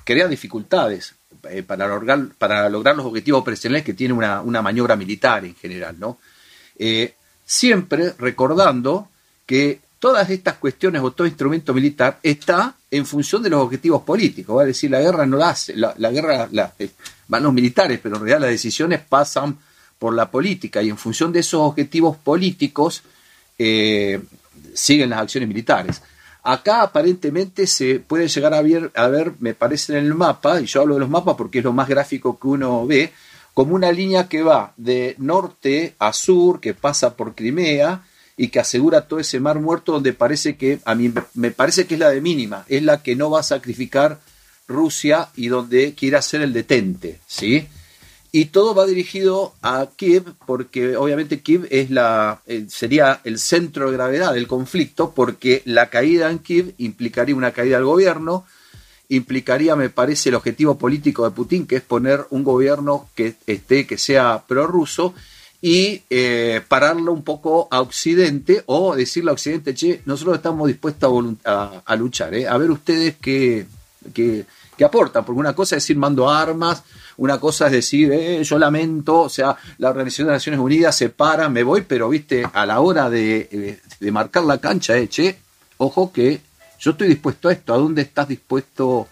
crea 0.05 0.27
dificultades 0.29 1.15
eh, 1.51 1.63
para, 1.63 1.87
lograr, 1.87 2.29
para 2.39 2.69
lograr 2.71 2.97
los 2.97 3.05
objetivos 3.07 3.41
operacionales 3.43 3.85
que 3.85 3.93
tiene 3.95 4.15
una, 4.15 4.41
una 4.41 4.63
maniobra 4.63 4.97
militar 4.97 5.45
en 5.45 5.55
general, 5.55 5.97
¿no? 5.99 6.19
Siempre 7.53 8.15
recordando 8.17 9.09
que 9.45 9.81
todas 9.99 10.31
estas 10.31 10.55
cuestiones 10.55 11.03
o 11.03 11.11
todo 11.11 11.27
instrumento 11.27 11.75
militar 11.75 12.21
está 12.23 12.77
en 12.89 13.05
función 13.05 13.43
de 13.43 13.51
los 13.51 13.61
objetivos 13.61 14.03
políticos. 14.03 14.57
Va 14.57 14.63
a 14.63 14.67
decir, 14.67 14.89
la 14.89 15.01
guerra 15.01 15.27
no 15.27 15.37
la 15.37 15.49
hace, 15.49 15.75
la, 15.75 15.93
la 15.99 16.13
guerra 16.13 16.49
eh, 16.79 16.91
van 17.27 17.43
los 17.43 17.53
militares, 17.53 17.99
pero 18.01 18.15
en 18.15 18.23
realidad 18.23 18.43
las 18.43 18.51
decisiones 18.51 19.01
pasan 19.01 19.59
por 19.99 20.15
la 20.15 20.31
política 20.31 20.81
y 20.81 20.91
en 20.91 20.97
función 20.97 21.33
de 21.33 21.41
esos 21.41 21.61
objetivos 21.61 22.17
políticos 22.19 23.03
eh, 23.59 24.21
siguen 24.73 25.11
las 25.11 25.23
acciones 25.23 25.49
militares. 25.49 26.03
Acá 26.45 26.83
aparentemente 26.83 27.67
se 27.67 27.99
puede 27.99 28.29
llegar 28.29 28.55
a 28.55 28.63
ver, 28.63 28.93
a 28.95 29.09
ver, 29.09 29.33
me 29.41 29.55
parece 29.55 29.99
en 29.99 30.05
el 30.05 30.15
mapa, 30.15 30.61
y 30.61 30.67
yo 30.67 30.83
hablo 30.83 30.95
de 30.95 31.01
los 31.01 31.11
mapas 31.11 31.35
porque 31.37 31.59
es 31.59 31.65
lo 31.65 31.73
más 31.73 31.89
gráfico 31.89 32.39
que 32.39 32.47
uno 32.47 32.87
ve, 32.87 33.13
como 33.55 33.75
una 33.75 33.93
línea 33.93 34.29
que 34.29 34.43
va 34.43 34.73
de 34.77 35.15
norte 35.19 35.95
a 35.99 36.13
sur, 36.13 36.61
que 36.61 36.75
pasa 36.75 37.17
por 37.17 37.35
Crimea 37.35 38.03
y 38.37 38.49
que 38.49 38.61
asegura 38.61 39.07
todo 39.07 39.21
ese 39.21 39.41
mar 39.41 39.61
muerto 39.61 39.93
donde 39.93 40.13
parece 40.13 40.57
que, 40.57 40.81
a 40.85 40.95
mí 40.95 41.13
me- 41.35 41.51
parece 41.51 41.87
que 41.87 41.95
es 41.95 42.01
la 42.01 42.11
de 42.11 42.21
mínima, 42.21 42.65
es 42.69 42.83
la 42.83 43.03
que 43.03 43.17
no 43.17 43.31
va 43.31 43.41
a 43.41 43.43
sacrificar 43.45 44.19
Rusia 44.67 45.29
y 45.37 45.49
donde 45.49 45.95
quiere 45.95 46.17
hacer 46.17 46.41
el 46.43 46.53
detente, 46.53 47.19
¿sí? 47.27 47.67
Y 48.33 48.47
todo 48.47 48.77
va 48.77 48.87
dirigido 48.87 49.55
a 49.61 49.89
Kiev, 49.97 50.23
porque 50.47 50.97
obviamente 50.97 51.41
Kiev 51.41 51.67
es 51.71 51.91
la, 51.91 52.41
eh, 52.47 52.67
sería 52.69 53.21
el 53.25 53.41
centro 53.41 53.91
de 53.91 53.97
gravedad 53.97 54.33
del 54.33 54.47
conflicto, 54.47 55.11
porque 55.11 55.63
la 55.65 55.91
caída 55.91 56.31
en 56.31 56.39
Kiev 56.39 56.73
implicaría 56.79 57.35
una 57.35 57.51
caída 57.51 57.77
del 57.79 57.87
gobierno, 57.87 58.47
implicaría, 59.11 59.77
me 59.77 59.91
parece, 59.91 60.31
el 60.31 60.37
objetivo 60.37 60.77
político 60.79 61.25
de 61.25 61.31
Putin, 61.33 61.67
que 61.67 61.77
es 61.77 61.83
poner 61.83 62.27
un 62.31 62.43
gobierno 62.43 63.09
que 63.15 63.35
esté, 63.47 63.87
que 63.87 63.99
sea 63.99 64.43
prorruso, 64.47 65.15
y 65.63 66.03
eh, 66.09 66.63
pararlo 66.67 67.13
un 67.13 67.23
poco 67.23 67.69
a 67.71 67.81
Occidente, 67.83 68.63
o 68.67 68.97
decirle 68.97 69.31
a 69.31 69.35
Occidente, 69.35 69.75
che, 69.75 70.01
nosotros 70.07 70.37
estamos 70.37 70.67
dispuestos 70.69 71.13
a, 71.45 71.53
a- 71.53 71.83
a 71.85 71.97
luchar, 71.97 72.35
¿eh? 72.35 72.49
a 72.49 72.57
ver 72.57 72.71
ustedes 72.71 73.17
qué, 73.21 73.67
aportan, 74.83 75.25
porque 75.27 75.39
una 75.39 75.55
cosa 75.55 75.77
es 75.77 75.83
decir 75.83 75.99
mando 75.99 76.31
armas, 76.31 76.83
una 77.19 77.39
cosa 77.39 77.67
es 77.67 77.73
decir, 77.73 78.11
eh, 78.13 78.43
yo 78.43 78.59
lamento, 78.59 79.21
o 79.21 79.29
sea, 79.29 79.55
la 79.77 79.91
Organización 79.91 80.29
de 80.29 80.33
Naciones 80.35 80.59
Unidas 80.61 80.97
se 80.97 81.11
para, 81.11 81.51
me 81.51 81.63
voy, 81.63 81.83
pero 81.83 82.09
viste, 82.09 82.45
a 82.51 82.65
la 82.65 82.81
hora 82.81 83.11
de, 83.11 83.79
de 84.01 84.11
marcar 84.13 84.45
la 84.45 84.57
cancha, 84.59 84.95
che, 85.09 85.37
ojo 85.77 86.11
que 86.13 86.41
yo 86.81 86.93
estoy 86.93 87.09
dispuesto 87.09 87.49
a 87.49 87.53
esto, 87.53 87.75
¿a 87.75 87.77
dónde 87.77 88.03
estás 88.03 88.27
dispuesto? 88.27 89.07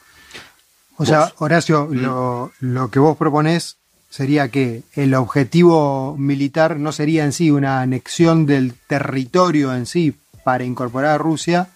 O 0.97 1.07
sea, 1.07 1.33
Horacio, 1.37 1.89
lo, 1.91 2.51
lo 2.59 2.91
que 2.91 2.99
vos 2.99 3.17
proponés 3.17 3.77
sería 4.11 4.49
que 4.49 4.83
el 4.95 5.15
objetivo 5.15 6.17
militar 6.17 6.79
no 6.79 6.93
sería 6.93 7.25
en 7.25 7.33
sí 7.33 7.51
una 7.51 7.81
anexión 7.81 8.47
del 8.47 8.75
territorio 8.75 9.75
en 9.75 9.87
sí 9.87 10.15
para 10.45 10.65
incorporar 10.65 11.15
a 11.15 11.19
Rusia, 11.19 11.69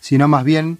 sino 0.00 0.28
más 0.28 0.44
bien 0.44 0.78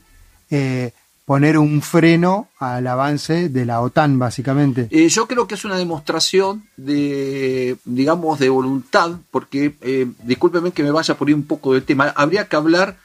eh, 0.51 0.93
poner 1.25 1.59
un 1.59 1.83
freno 1.83 2.49
al 2.59 2.87
avance 2.87 3.49
de 3.49 3.65
la 3.65 3.81
OTAN, 3.81 4.19
básicamente. 4.19 4.89
Eh, 4.91 5.09
yo 5.09 5.27
creo 5.27 5.47
que 5.47 5.57
es 5.57 5.65
una 5.65 5.77
demostración 5.77 6.65
de, 6.77 7.77
digamos, 7.85 8.39
de 8.39 8.49
voluntad, 8.49 9.13
porque, 9.31 9.77
eh, 9.81 10.07
discúlpeme 10.23 10.73
que 10.73 10.83
me 10.83 10.91
vaya 10.91 11.17
por 11.17 11.29
ir 11.29 11.35
un 11.35 11.45
poco 11.45 11.75
del 11.75 11.85
tema, 11.85 12.13
habría 12.17 12.49
que 12.49 12.57
hablar 12.57 12.97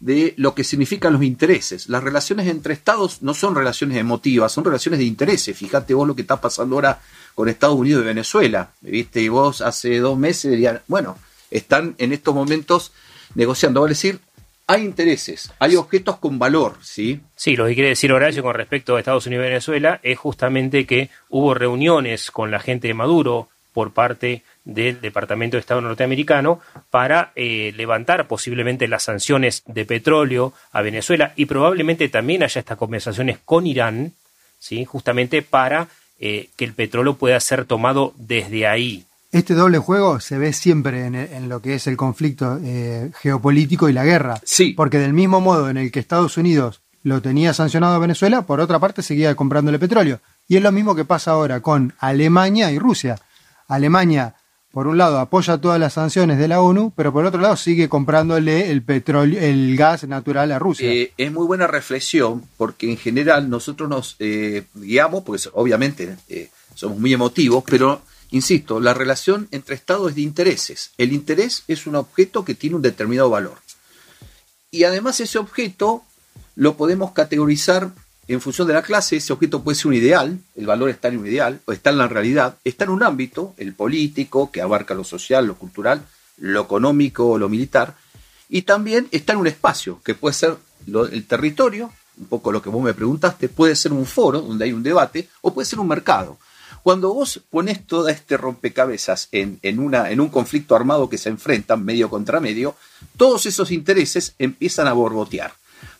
de 0.00 0.34
lo 0.36 0.54
que 0.54 0.64
significan 0.64 1.12
los 1.12 1.22
intereses. 1.22 1.88
Las 1.88 2.04
relaciones 2.04 2.46
entre 2.46 2.74
estados 2.74 3.22
no 3.22 3.34
son 3.34 3.54
relaciones 3.54 3.98
emotivas, 3.98 4.52
son 4.52 4.64
relaciones 4.64 4.98
de 5.00 5.06
intereses. 5.06 5.56
Fíjate 5.56 5.94
vos 5.94 6.06
lo 6.06 6.14
que 6.14 6.22
está 6.22 6.40
pasando 6.40 6.76
ahora 6.76 7.00
con 7.34 7.48
Estados 7.48 7.76
Unidos 7.76 8.02
y 8.02 8.06
Venezuela, 8.06 8.70
¿viste? 8.80 9.20
Y 9.20 9.28
vos 9.28 9.60
hace 9.60 9.98
dos 9.98 10.18
meses 10.18 10.50
dirían, 10.50 10.82
bueno, 10.86 11.18
están 11.50 11.94
en 11.98 12.12
estos 12.12 12.34
momentos 12.34 12.92
negociando, 13.34 13.80
vale 13.80 13.92
decir, 13.92 14.20
hay 14.66 14.84
intereses, 14.84 15.50
hay 15.58 15.76
objetos 15.76 16.18
con 16.18 16.38
valor, 16.38 16.76
¿sí? 16.82 17.20
Sí, 17.34 17.56
lo 17.56 17.66
que 17.66 17.74
quiere 17.74 17.88
decir 17.90 18.12
Horacio 18.12 18.42
con 18.42 18.54
respecto 18.54 18.96
a 18.96 18.98
Estados 18.98 19.26
Unidos 19.26 19.44
y 19.44 19.48
Venezuela 19.48 19.98
es 20.02 20.18
justamente 20.18 20.86
que 20.86 21.10
hubo 21.30 21.54
reuniones 21.54 22.30
con 22.30 22.50
la 22.50 22.60
gente 22.60 22.88
de 22.88 22.94
Maduro 22.94 23.48
por 23.78 23.92
parte 23.92 24.42
del 24.64 25.00
Departamento 25.00 25.56
de 25.56 25.60
Estado 25.60 25.80
norteamericano 25.80 26.58
para 26.90 27.30
eh, 27.36 27.72
levantar 27.76 28.26
posiblemente 28.26 28.88
las 28.88 29.04
sanciones 29.04 29.62
de 29.66 29.84
petróleo 29.84 30.52
a 30.72 30.82
Venezuela 30.82 31.32
y 31.36 31.46
probablemente 31.46 32.08
también 32.08 32.42
haya 32.42 32.58
estas 32.58 32.76
conversaciones 32.76 33.38
con 33.44 33.68
Irán, 33.68 34.14
¿sí? 34.58 34.84
justamente 34.84 35.42
para 35.42 35.86
eh, 36.18 36.48
que 36.56 36.64
el 36.64 36.72
petróleo 36.72 37.14
pueda 37.14 37.38
ser 37.38 37.66
tomado 37.66 38.14
desde 38.16 38.66
ahí. 38.66 39.04
este 39.30 39.54
doble 39.54 39.78
juego 39.78 40.18
se 40.18 40.38
ve 40.38 40.52
siempre 40.52 41.06
en, 41.06 41.14
en 41.14 41.48
lo 41.48 41.62
que 41.62 41.74
es 41.74 41.86
el 41.86 41.96
conflicto 41.96 42.58
eh, 42.60 43.12
geopolítico 43.20 43.88
y 43.88 43.92
la 43.92 44.04
guerra. 44.04 44.40
Sí. 44.42 44.72
Porque 44.72 44.98
del 44.98 45.12
mismo 45.12 45.40
modo 45.40 45.70
en 45.70 45.76
el 45.76 45.92
que 45.92 46.00
Estados 46.00 46.36
Unidos 46.36 46.80
lo 47.04 47.22
tenía 47.22 47.54
sancionado 47.54 47.94
a 47.94 48.00
Venezuela, 48.00 48.42
por 48.42 48.58
otra 48.58 48.80
parte 48.80 49.02
seguía 49.02 49.36
comprándole 49.36 49.78
petróleo. 49.78 50.18
Y 50.48 50.56
es 50.56 50.62
lo 50.64 50.72
mismo 50.72 50.96
que 50.96 51.04
pasa 51.04 51.30
ahora 51.30 51.60
con 51.60 51.94
Alemania 52.00 52.72
y 52.72 52.78
Rusia. 52.80 53.20
Alemania, 53.68 54.34
por 54.72 54.86
un 54.86 54.98
lado, 54.98 55.18
apoya 55.18 55.58
todas 55.58 55.80
las 55.80 55.94
sanciones 55.94 56.38
de 56.38 56.48
la 56.48 56.60
ONU, 56.60 56.92
pero 56.94 57.12
por 57.12 57.24
otro 57.24 57.40
lado 57.40 57.56
sigue 57.56 57.88
comprándole 57.88 58.70
el 58.70 58.82
petróleo, 58.82 59.40
el 59.40 59.76
gas 59.76 60.04
natural 60.04 60.52
a 60.52 60.58
Rusia. 60.58 60.90
Eh, 60.90 61.12
es 61.16 61.32
muy 61.32 61.46
buena 61.46 61.66
reflexión 61.66 62.44
porque 62.56 62.90
en 62.90 62.96
general 62.96 63.48
nosotros 63.48 63.88
nos 63.88 64.16
eh, 64.18 64.64
guiamos, 64.74 65.24
porque 65.24 65.48
obviamente 65.52 66.16
eh, 66.28 66.50
somos 66.74 66.98
muy 66.98 67.12
emotivos, 67.12 67.64
pero 67.66 68.02
insisto, 68.30 68.78
la 68.78 68.92
relación 68.92 69.48
entre 69.52 69.74
Estados 69.74 70.10
es 70.10 70.16
de 70.16 70.22
intereses. 70.22 70.90
El 70.98 71.12
interés 71.12 71.64
es 71.66 71.86
un 71.86 71.96
objeto 71.96 72.44
que 72.44 72.54
tiene 72.54 72.76
un 72.76 72.82
determinado 72.82 73.30
valor. 73.30 73.58
Y 74.70 74.84
además 74.84 75.18
ese 75.20 75.38
objeto 75.38 76.04
lo 76.56 76.76
podemos 76.76 77.12
categorizar 77.12 77.90
en 78.28 78.42
función 78.42 78.68
de 78.68 78.74
la 78.74 78.82
clase, 78.82 79.16
ese 79.16 79.32
objeto 79.32 79.62
puede 79.62 79.74
ser 79.74 79.86
un 79.86 79.94
ideal, 79.94 80.38
el 80.54 80.66
valor 80.66 80.90
está 80.90 81.08
en 81.08 81.18
un 81.18 81.26
ideal, 81.26 81.60
o 81.64 81.72
está 81.72 81.90
en 81.90 81.98
la 81.98 82.08
realidad, 82.08 82.58
está 82.62 82.84
en 82.84 82.90
un 82.90 83.02
ámbito, 83.02 83.54
el 83.56 83.72
político, 83.72 84.50
que 84.52 84.60
abarca 84.60 84.94
lo 84.94 85.02
social, 85.02 85.46
lo 85.46 85.56
cultural, 85.56 86.02
lo 86.36 86.60
económico, 86.60 87.38
lo 87.38 87.48
militar, 87.48 87.94
y 88.50 88.62
también 88.62 89.08
está 89.12 89.32
en 89.32 89.38
un 89.38 89.46
espacio, 89.46 90.00
que 90.04 90.14
puede 90.14 90.34
ser 90.34 90.56
el 90.86 91.24
territorio, 91.26 91.90
un 92.18 92.26
poco 92.26 92.52
lo 92.52 92.60
que 92.60 92.68
vos 92.68 92.82
me 92.82 92.92
preguntaste, 92.92 93.48
puede 93.48 93.74
ser 93.74 93.92
un 93.92 94.04
foro 94.04 94.42
donde 94.42 94.66
hay 94.66 94.72
un 94.72 94.82
debate, 94.82 95.28
o 95.40 95.54
puede 95.54 95.66
ser 95.66 95.80
un 95.80 95.88
mercado. 95.88 96.38
Cuando 96.82 97.12
vos 97.12 97.40
pones 97.50 97.86
todo 97.86 98.08
este 98.08 98.36
rompecabezas 98.36 99.28
en, 99.32 99.58
en 99.62 100.20
un 100.20 100.28
conflicto 100.28 100.76
armado 100.76 101.08
que 101.08 101.18
se 101.18 101.28
enfrentan 101.28 101.84
medio 101.84 102.10
contra 102.10 102.40
medio, 102.40 102.76
todos 103.16 103.46
esos 103.46 103.70
intereses 103.70 104.34
empiezan 104.38 104.86
a 104.86 104.92
borbotear. 104.92 105.52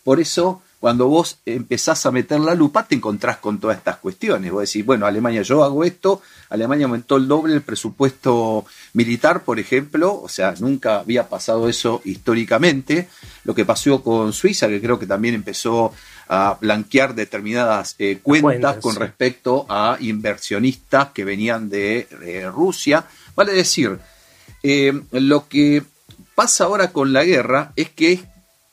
Por 0.03 0.19
eso 0.19 0.61
cuando 0.79 1.07
vos 1.07 1.39
empezás 1.45 2.05
a 2.05 2.11
meter 2.11 2.39
la 2.39 2.55
lupa, 2.55 2.87
te 2.87 2.95
encontrás 2.95 3.37
con 3.37 3.59
todas 3.59 3.77
estas 3.77 3.97
cuestiones. 3.97 4.51
Vos 4.51 4.61
decís, 4.61 4.85
bueno, 4.85 5.05
Alemania 5.05 5.41
yo 5.41 5.63
hago 5.63 5.83
esto, 5.83 6.21
Alemania 6.49 6.85
aumentó 6.85 7.17
el 7.17 7.27
doble 7.27 7.53
el 7.53 7.61
presupuesto 7.61 8.65
militar, 8.93 9.43
por 9.43 9.59
ejemplo, 9.59 10.21
o 10.21 10.29
sea, 10.29 10.53
nunca 10.59 10.99
había 10.99 11.27
pasado 11.27 11.67
eso 11.67 12.01
históricamente. 12.05 13.09
Lo 13.43 13.53
que 13.53 13.65
pasó 13.65 14.01
con 14.01 14.31
Suiza, 14.31 14.69
que 14.69 14.81
creo 14.81 14.97
que 14.97 15.05
también 15.05 15.35
empezó 15.35 15.93
a 16.29 16.57
blanquear 16.61 17.13
determinadas 17.13 17.95
eh, 17.99 18.19
cuentas, 18.21 18.43
cuentas, 18.43 18.77
con 18.77 18.93
sí. 18.93 18.99
respecto 18.99 19.65
a 19.67 19.97
inversionistas 19.99 21.09
que 21.09 21.25
venían 21.25 21.69
de 21.69 22.07
Rusia. 22.53 23.05
Vale 23.35 23.51
decir, 23.51 23.99
eh, 24.63 24.93
lo 25.11 25.47
que 25.47 25.83
pasa 26.35 26.65
ahora 26.65 26.91
con 26.91 27.13
la 27.13 27.23
guerra 27.23 27.73
es 27.75 27.89
que 27.89 28.23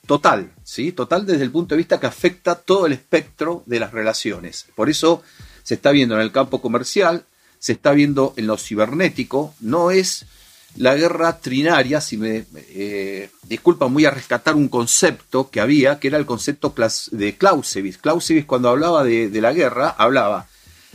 total, 0.06 0.52
¿sí? 0.64 0.92
Total 0.92 1.26
desde 1.26 1.44
el 1.44 1.50
punto 1.50 1.74
de 1.74 1.78
vista 1.78 2.00
que 2.00 2.06
afecta 2.06 2.54
todo 2.54 2.86
el 2.86 2.92
espectro 2.92 3.62
de 3.66 3.80
las 3.80 3.92
relaciones. 3.92 4.66
Por 4.74 4.88
eso 4.88 5.22
se 5.62 5.74
está 5.74 5.90
viendo 5.90 6.14
en 6.14 6.20
el 6.20 6.32
campo 6.32 6.60
comercial, 6.62 7.24
se 7.58 7.72
está 7.72 7.92
viendo 7.92 8.32
en 8.36 8.46
lo 8.46 8.56
cibernético, 8.56 9.54
no 9.60 9.90
es 9.90 10.26
la 10.76 10.94
guerra 10.94 11.38
trinaria, 11.38 12.00
si 12.00 12.18
me 12.18 12.44
eh, 12.54 13.30
disculpan, 13.44 13.92
voy 13.92 14.04
a 14.04 14.10
rescatar 14.10 14.54
un 14.54 14.68
concepto 14.68 15.50
que 15.50 15.60
había, 15.60 15.98
que 15.98 16.08
era 16.08 16.18
el 16.18 16.26
concepto 16.26 16.74
de 17.12 17.36
Clausewitz. 17.36 17.98
Clausewitz 17.98 18.46
cuando 18.46 18.68
hablaba 18.68 19.02
de, 19.02 19.30
de 19.30 19.40
la 19.40 19.52
guerra, 19.52 19.88
hablaba 19.88 20.48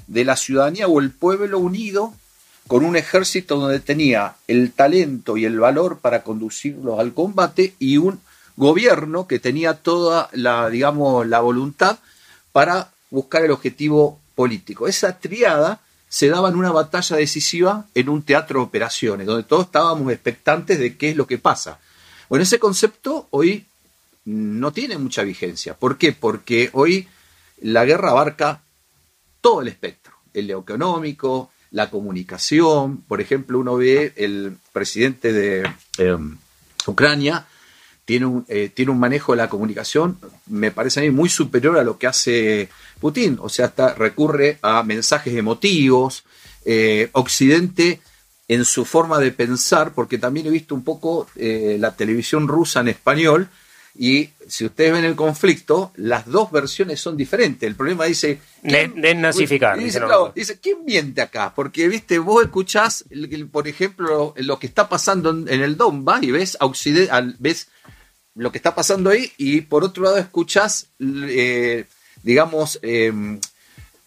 de 0.08 0.24
la 0.24 0.36
ciudadanía 0.36 0.88
o 0.88 1.00
el 1.00 1.12
pueblo 1.12 1.60
unido 1.60 2.14
con 2.68 2.86
un 2.86 2.96
ejército 2.96 3.58
donde 3.58 3.80
tenía 3.80 4.36
el 4.48 4.72
talento 4.72 5.36
y 5.36 5.46
el 5.46 5.60
valor 5.60 6.00
para 6.00 6.24
conducirlos 6.24 7.00
al 7.00 7.14
combate 7.14 7.74
y 7.80 7.98
un 7.98 8.20
gobierno 8.56 9.28
que 9.28 9.40
tenía 9.40 9.76
toda 9.76 10.30
la, 10.34 10.70
digamos, 10.70 11.28
la 11.28 11.40
voluntad 11.40 12.00
para 12.52 12.92
buscar 13.10 13.44
el 13.44 13.52
objetivo 13.52 14.20
político. 14.36 14.88
Esa 14.88 15.20
triada 15.20 15.82
se 16.10 16.28
daba 16.28 16.50
en 16.50 16.56
una 16.56 16.72
batalla 16.72 17.16
decisiva 17.16 17.86
en 17.96 18.10
un 18.10 18.24
teatro 18.24 18.60
de 18.60 18.66
operaciones, 18.66 19.28
donde 19.28 19.44
todos 19.44 19.66
estábamos 19.68 20.12
expectantes 20.12 20.80
de 20.80 20.98
qué 20.98 21.12
es 21.12 21.16
lo 21.16 21.28
que 21.28 21.38
pasa. 21.38 21.80
Bueno, 22.28 22.44
ese 22.44 22.60
concepto 22.60 23.28
hoy 23.32 23.66
no 24.26 24.72
tiene 24.72 24.98
mucha 24.98 25.24
vigencia. 25.24 25.74
¿Por 25.74 25.98
qué? 25.98 26.12
Porque 26.12 26.70
hoy 26.74 27.08
la 27.62 27.86
guerra 27.86 28.12
abarca 28.12 28.62
todo 29.40 29.62
el 29.62 29.68
espectro, 29.68 30.14
el 30.34 30.50
económico, 30.52 31.50
la 31.72 31.90
comunicación. 31.90 32.98
Por 33.08 33.22
ejemplo, 33.22 33.60
uno 33.60 33.76
ve 33.78 34.14
el 34.16 34.58
presidente 34.74 35.34
de 35.34 35.72
eh, 35.98 36.18
Ucrania 36.86 37.46
tiene 38.06 38.26
un, 38.26 38.46
eh, 38.48 38.70
tiene 38.74 38.92
un 38.92 39.00
manejo 39.00 39.34
de 39.34 39.38
la 39.38 39.50
comunicación, 39.50 40.18
me 40.48 40.72
parece 40.72 41.00
a 41.00 41.04
mí, 41.04 41.10
muy 41.12 41.30
superior 41.30 41.78
a 41.78 41.84
lo 41.84 41.98
que 41.98 42.08
hace 42.08 42.70
Putin. 43.00 43.38
O 43.42 43.50
sea, 43.50 43.68
hasta 43.68 43.94
recurre 43.94 44.60
a 44.62 44.84
mensajes 44.84 45.34
emotivos. 45.36 46.24
Eh, 46.66 47.10
Occidente, 47.14 48.02
en 48.48 48.66
su 48.66 48.86
forma 48.86 49.20
de 49.20 49.32
pensar, 49.32 49.94
porque 49.94 50.18
también 50.18 50.48
he 50.48 50.52
visto 50.52 50.76
un 50.76 50.84
poco 50.84 51.28
eh, 51.36 51.78
la 51.80 51.96
televisión 51.96 52.48
rusa 52.48 52.82
en 52.82 52.90
español, 52.90 53.50
y 53.98 54.30
si 54.48 54.66
ustedes 54.66 54.94
ven 54.94 55.04
el 55.04 55.16
conflicto, 55.16 55.92
las 55.96 56.26
dos 56.26 56.52
versiones 56.52 57.00
son 57.00 57.18
diferentes. 57.18 57.68
El 57.68 57.76
problema 57.76 58.06
dice. 58.06 58.40
Desnazificar. 58.64 59.78
Dice, 59.78 60.00
claro, 60.00 60.32
dice, 60.34 60.60
¿quién 60.60 60.86
miente 60.86 61.22
acá? 61.22 61.54
Porque, 61.54 61.88
viste, 61.88 62.18
vos 62.20 62.44
escuchás, 62.44 63.06
por 63.52 63.68
ejemplo, 63.68 64.34
lo 64.38 64.60
que 64.60 64.68
está 64.68 64.88
pasando 64.88 65.32
en 65.32 65.62
el 65.62 65.76
Donbass 65.76 66.24
y 66.24 66.32
ves, 66.32 66.58
a 66.60 66.66
Occidente, 66.66 67.12
ves 67.40 67.68
lo 68.36 68.52
que 68.52 68.58
está 68.58 68.74
pasando 68.74 69.10
ahí 69.10 69.32
y 69.38 69.62
por 69.62 69.84
otro 69.84 70.04
lado 70.04 70.18
escuchás, 70.18 70.88
eh, 71.00 71.86
digamos, 72.24 72.80
eh, 72.82 73.12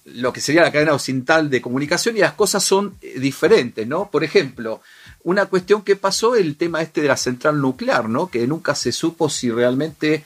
lo 0.07 0.33
que 0.33 0.41
sería 0.41 0.63
la 0.63 0.73
cadena 0.73 0.95
occidental 0.95 1.51
de 1.51 1.61
comunicación 1.61 2.17
y 2.17 2.21
las 2.21 2.33
cosas 2.33 2.63
son 2.63 2.99
diferentes, 3.17 3.87
¿no? 3.87 4.11
Por 4.11 4.25
ejemplo, 4.25 4.81
una 5.25 5.47
cuestión 5.47 5.83
que 5.83 5.97
pasó, 5.97 6.37
el 6.37 6.57
tema 6.57 6.83
este 6.83 7.01
de 7.03 7.09
la 7.09 7.17
central 7.17 7.61
nuclear, 7.61 8.09
¿no? 8.09 8.29
Que 8.29 8.47
nunca 8.47 8.75
se 8.75 8.93
supo 8.93 9.29
si 9.29 9.51
realmente 9.51 10.25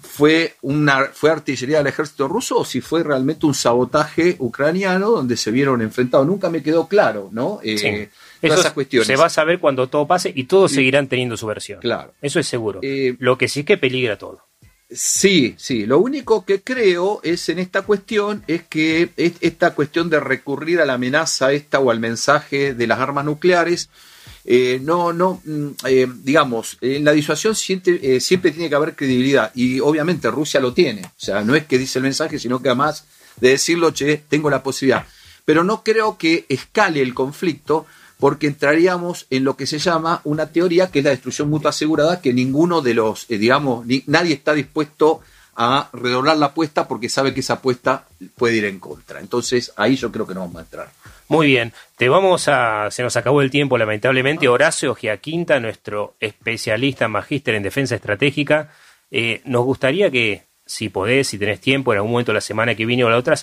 fue 0.00 0.54
una 0.62 1.06
fue 1.12 1.30
artillería 1.30 1.78
del 1.78 1.88
ejército 1.88 2.28
ruso 2.28 2.58
o 2.58 2.64
si 2.64 2.80
fue 2.80 3.02
realmente 3.02 3.46
un 3.46 3.54
sabotaje 3.54 4.36
ucraniano 4.38 5.10
donde 5.10 5.36
se 5.36 5.50
vieron 5.50 5.82
enfrentados. 5.82 6.26
Nunca 6.26 6.50
me 6.50 6.62
quedó 6.62 6.86
claro, 6.86 7.30
¿no? 7.32 7.58
Eh, 7.64 7.78
sí. 7.78 8.08
Eso 8.40 8.60
esas 8.60 8.72
cuestiones. 8.72 9.06
se 9.06 9.16
va 9.16 9.26
a 9.26 9.30
saber 9.30 9.58
cuando 9.58 9.88
todo 9.88 10.06
pase 10.06 10.30
y 10.34 10.44
todos 10.44 10.70
seguirán 10.70 11.08
teniendo 11.08 11.36
su 11.36 11.46
versión. 11.46 11.80
Claro. 11.80 12.12
Eso 12.20 12.38
es 12.38 12.46
seguro. 12.46 12.80
Eh, 12.82 13.16
Lo 13.18 13.38
que 13.38 13.48
sí 13.48 13.60
es 13.60 13.66
que 13.66 13.78
peligra 13.78 14.18
todo. 14.18 14.46
Sí, 14.90 15.54
sí. 15.56 15.86
Lo 15.86 15.98
único 15.98 16.44
que 16.44 16.60
creo 16.60 17.20
es 17.22 17.48
en 17.48 17.58
esta 17.58 17.82
cuestión 17.82 18.44
es 18.46 18.62
que 18.64 19.08
es 19.16 19.32
esta 19.40 19.74
cuestión 19.74 20.10
de 20.10 20.20
recurrir 20.20 20.80
a 20.80 20.84
la 20.84 20.94
amenaza 20.94 21.52
esta 21.52 21.80
o 21.80 21.90
al 21.90 21.98
mensaje 21.98 22.74
de 22.74 22.86
las 22.86 23.00
armas 23.00 23.24
nucleares 23.24 23.88
eh, 24.46 24.78
no, 24.82 25.12
no, 25.12 25.40
eh, 25.86 26.06
digamos, 26.22 26.76
en 26.82 27.04
la 27.04 27.12
disuasión 27.12 27.54
siempre, 27.54 27.98
eh, 28.02 28.20
siempre, 28.20 28.50
tiene 28.50 28.68
que 28.68 28.74
haber 28.74 28.94
credibilidad 28.94 29.50
y 29.54 29.80
obviamente 29.80 30.30
Rusia 30.30 30.60
lo 30.60 30.74
tiene. 30.74 31.02
O 31.02 31.10
sea, 31.16 31.42
no 31.42 31.54
es 31.54 31.64
que 31.64 31.78
dice 31.78 31.98
el 31.98 32.02
mensaje, 32.02 32.38
sino 32.38 32.60
que 32.60 32.68
además 32.68 33.06
de 33.40 33.50
decirlo, 33.50 33.90
che, 33.92 34.22
tengo 34.28 34.50
la 34.50 34.62
posibilidad. 34.62 35.06
Pero 35.44 35.64
no 35.64 35.82
creo 35.82 36.18
que 36.18 36.44
escale 36.48 37.00
el 37.00 37.14
conflicto 37.14 37.86
porque 38.18 38.46
entraríamos 38.46 39.26
en 39.30 39.44
lo 39.44 39.56
que 39.56 39.66
se 39.66 39.78
llama 39.78 40.20
una 40.24 40.46
teoría 40.46 40.90
que 40.90 41.00
es 41.00 41.04
la 41.04 41.10
destrucción 41.10 41.48
mutua 41.48 41.70
asegurada, 41.70 42.20
que 42.20 42.32
ninguno 42.32 42.80
de 42.80 42.94
los, 42.94 43.26
digamos, 43.28 43.86
ni, 43.86 44.04
nadie 44.06 44.34
está 44.34 44.52
dispuesto 44.52 45.20
a 45.56 45.88
redoblar 45.92 46.36
la 46.36 46.46
apuesta 46.46 46.88
porque 46.88 47.08
sabe 47.08 47.34
que 47.34 47.40
esa 47.40 47.54
apuesta 47.54 48.04
puede 48.36 48.56
ir 48.56 48.64
en 48.64 48.78
contra. 48.80 49.20
Entonces 49.20 49.72
ahí 49.76 49.96
yo 49.96 50.10
creo 50.10 50.26
que 50.26 50.34
no 50.34 50.40
vamos 50.40 50.56
a 50.56 50.60
entrar. 50.60 50.88
Muy 51.28 51.46
bien, 51.46 51.72
te 51.96 52.08
vamos 52.08 52.48
a. 52.48 52.90
Se 52.90 53.02
nos 53.02 53.16
acabó 53.16 53.40
el 53.40 53.50
tiempo, 53.50 53.78
lamentablemente. 53.78 54.48
Horacio 54.48 54.94
Giaquinta, 54.94 55.58
nuestro 55.58 56.14
especialista 56.20 57.08
magíster 57.08 57.54
en 57.54 57.62
defensa 57.62 57.94
estratégica. 57.94 58.70
Eh, 59.10 59.40
nos 59.44 59.64
gustaría 59.64 60.10
que, 60.10 60.42
si 60.66 60.90
podés, 60.90 61.28
si 61.28 61.38
tenés 61.38 61.60
tiempo, 61.60 61.92
en 61.92 61.98
algún 61.98 62.12
momento 62.12 62.32
la 62.32 62.40
semana 62.40 62.74
que 62.74 62.84
viene 62.84 63.04
o 63.04 63.10
la 63.10 63.16
otra, 63.16 63.36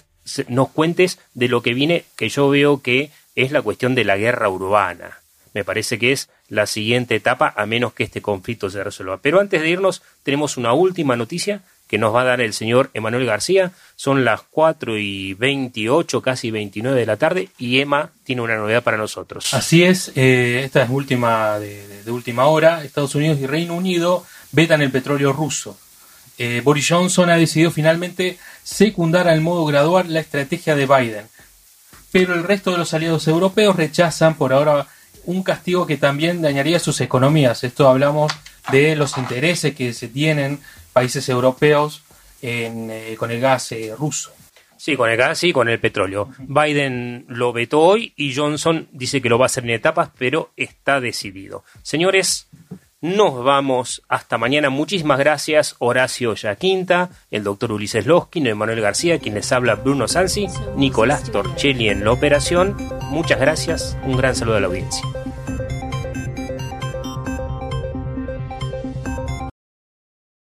nos 0.48 0.70
cuentes 0.70 1.20
de 1.34 1.48
lo 1.48 1.62
que 1.62 1.74
viene, 1.74 2.06
que 2.16 2.30
yo 2.30 2.50
veo 2.50 2.82
que 2.82 3.10
es 3.36 3.52
la 3.52 3.62
cuestión 3.62 3.96
de 3.96 4.04
la 4.04 4.18
guerra 4.18 4.50
urbana. 4.50 5.20
Me 5.54 5.64
parece 5.64 5.98
que 5.98 6.12
es 6.12 6.30
la 6.50 6.66
siguiente 6.68 7.16
etapa, 7.16 7.54
a 7.56 7.66
menos 7.66 7.94
que 7.94 8.04
este 8.04 8.22
conflicto 8.22 8.70
se 8.70 8.84
resuelva. 8.84 9.18
Pero 9.18 9.40
antes 9.40 9.62
de 9.62 9.70
irnos, 9.70 10.02
tenemos 10.24 10.58
una 10.58 10.74
última 10.74 11.16
noticia 11.16 11.62
que 11.92 11.98
nos 11.98 12.16
va 12.16 12.22
a 12.22 12.24
dar 12.24 12.40
el 12.40 12.54
señor 12.54 12.90
Emanuel 12.94 13.26
García. 13.26 13.74
Son 13.98 14.24
las 14.24 14.44
4 14.50 14.98
y 14.98 15.34
28, 15.34 16.22
casi 16.22 16.50
29 16.50 16.98
de 16.98 17.06
la 17.06 17.18
tarde, 17.18 17.50
y 17.58 17.82
Emma 17.82 18.12
tiene 18.24 18.42
una 18.42 18.56
novedad 18.56 18.82
para 18.82 18.96
nosotros. 18.96 19.54
Así 19.54 19.84
es, 19.84 20.14
eh, 20.16 20.62
esta 20.64 20.84
es 20.84 20.90
última 20.90 21.60
de, 21.60 22.02
última 22.08 22.46
hora. 22.46 22.82
Estados 22.86 23.14
Unidos 23.16 23.40
y 23.42 23.46
Reino 23.46 23.74
Unido 23.74 24.26
vetan 24.54 24.82
el 24.82 24.90
petróleo 24.90 25.34
ruso. 25.34 25.78
Eh, 26.38 26.62
Boris 26.64 26.88
Johnson 26.88 27.30
ha 27.30 27.36
decidido 27.36 27.72
finalmente 27.72 28.38
secundar 28.64 29.28
al 29.28 29.42
modo 29.42 29.66
gradual 29.66 30.14
la 30.14 30.22
estrategia 30.22 30.78
de 30.78 30.86
Biden. 30.86 31.26
Pero 32.14 32.36
el 32.36 32.46
resto 32.46 32.72
de 32.72 32.78
los 32.78 32.94
aliados 32.94 33.28
europeos 33.28 33.76
rechazan 33.76 34.36
por 34.36 34.54
ahora 34.54 34.88
un 35.26 35.44
castigo 35.44 35.86
que 35.86 35.98
también 35.98 36.42
dañaría 36.42 36.80
sus 36.80 37.02
economías. 37.02 37.66
Esto 37.66 37.90
hablamos 37.90 38.32
de 38.72 38.96
los 38.96 39.18
intereses 39.18 39.76
que 39.76 39.92
se 39.92 40.08
tienen 40.08 40.62
países 40.94 41.28
europeos 41.30 42.04
en, 42.42 42.90
eh, 42.90 43.16
con 43.18 43.32
el 43.32 43.40
gas 43.40 43.72
eh, 43.72 43.94
ruso. 43.98 44.32
Sí, 44.78 44.96
con 44.96 45.12
el 45.12 45.18
gas 45.18 45.44
y 45.44 45.54
con 45.54 45.70
el 45.70 45.80
petróleo. 45.80 46.30
Biden 46.40 47.26
lo 47.28 47.54
vetó 47.54 47.82
hoy 47.82 48.14
y 48.16 48.34
Johnson 48.34 48.88
dice 48.92 49.22
que 49.22 49.30
lo 49.30 49.38
va 49.38 49.46
a 49.46 49.48
hacer 49.48 49.64
en 49.64 49.70
etapas, 49.70 50.10
pero 50.18 50.52
está 50.58 51.00
decidido. 51.00 51.64
Señores, 51.84 52.48
nos 53.00 53.44
vamos 53.44 54.02
hasta 54.08 54.40
mañana. 54.40 54.72
Muchísimas 54.72 55.20
gracias, 55.20 55.76
Horacio 55.80 56.34
Yaquinta, 56.34 57.10
el 57.30 57.44
doctor 57.44 57.72
Ulises 57.72 58.08
Loskin, 58.08 58.48
Emanuel 58.48 58.82
García, 58.82 59.20
quien 59.20 59.36
les 59.36 59.52
habla 59.52 59.76
Bruno 59.76 60.08
Sansi, 60.08 60.48
Nicolás 60.76 61.32
Torchelli 61.32 61.90
en 61.90 62.04
la 62.04 62.12
operación. 62.12 62.76
Muchas 63.10 63.40
gracias, 63.40 63.98
un 64.04 64.18
gran 64.18 64.36
saludo 64.36 64.58
a 64.58 64.60
la 64.62 64.68
audiencia. 64.68 65.04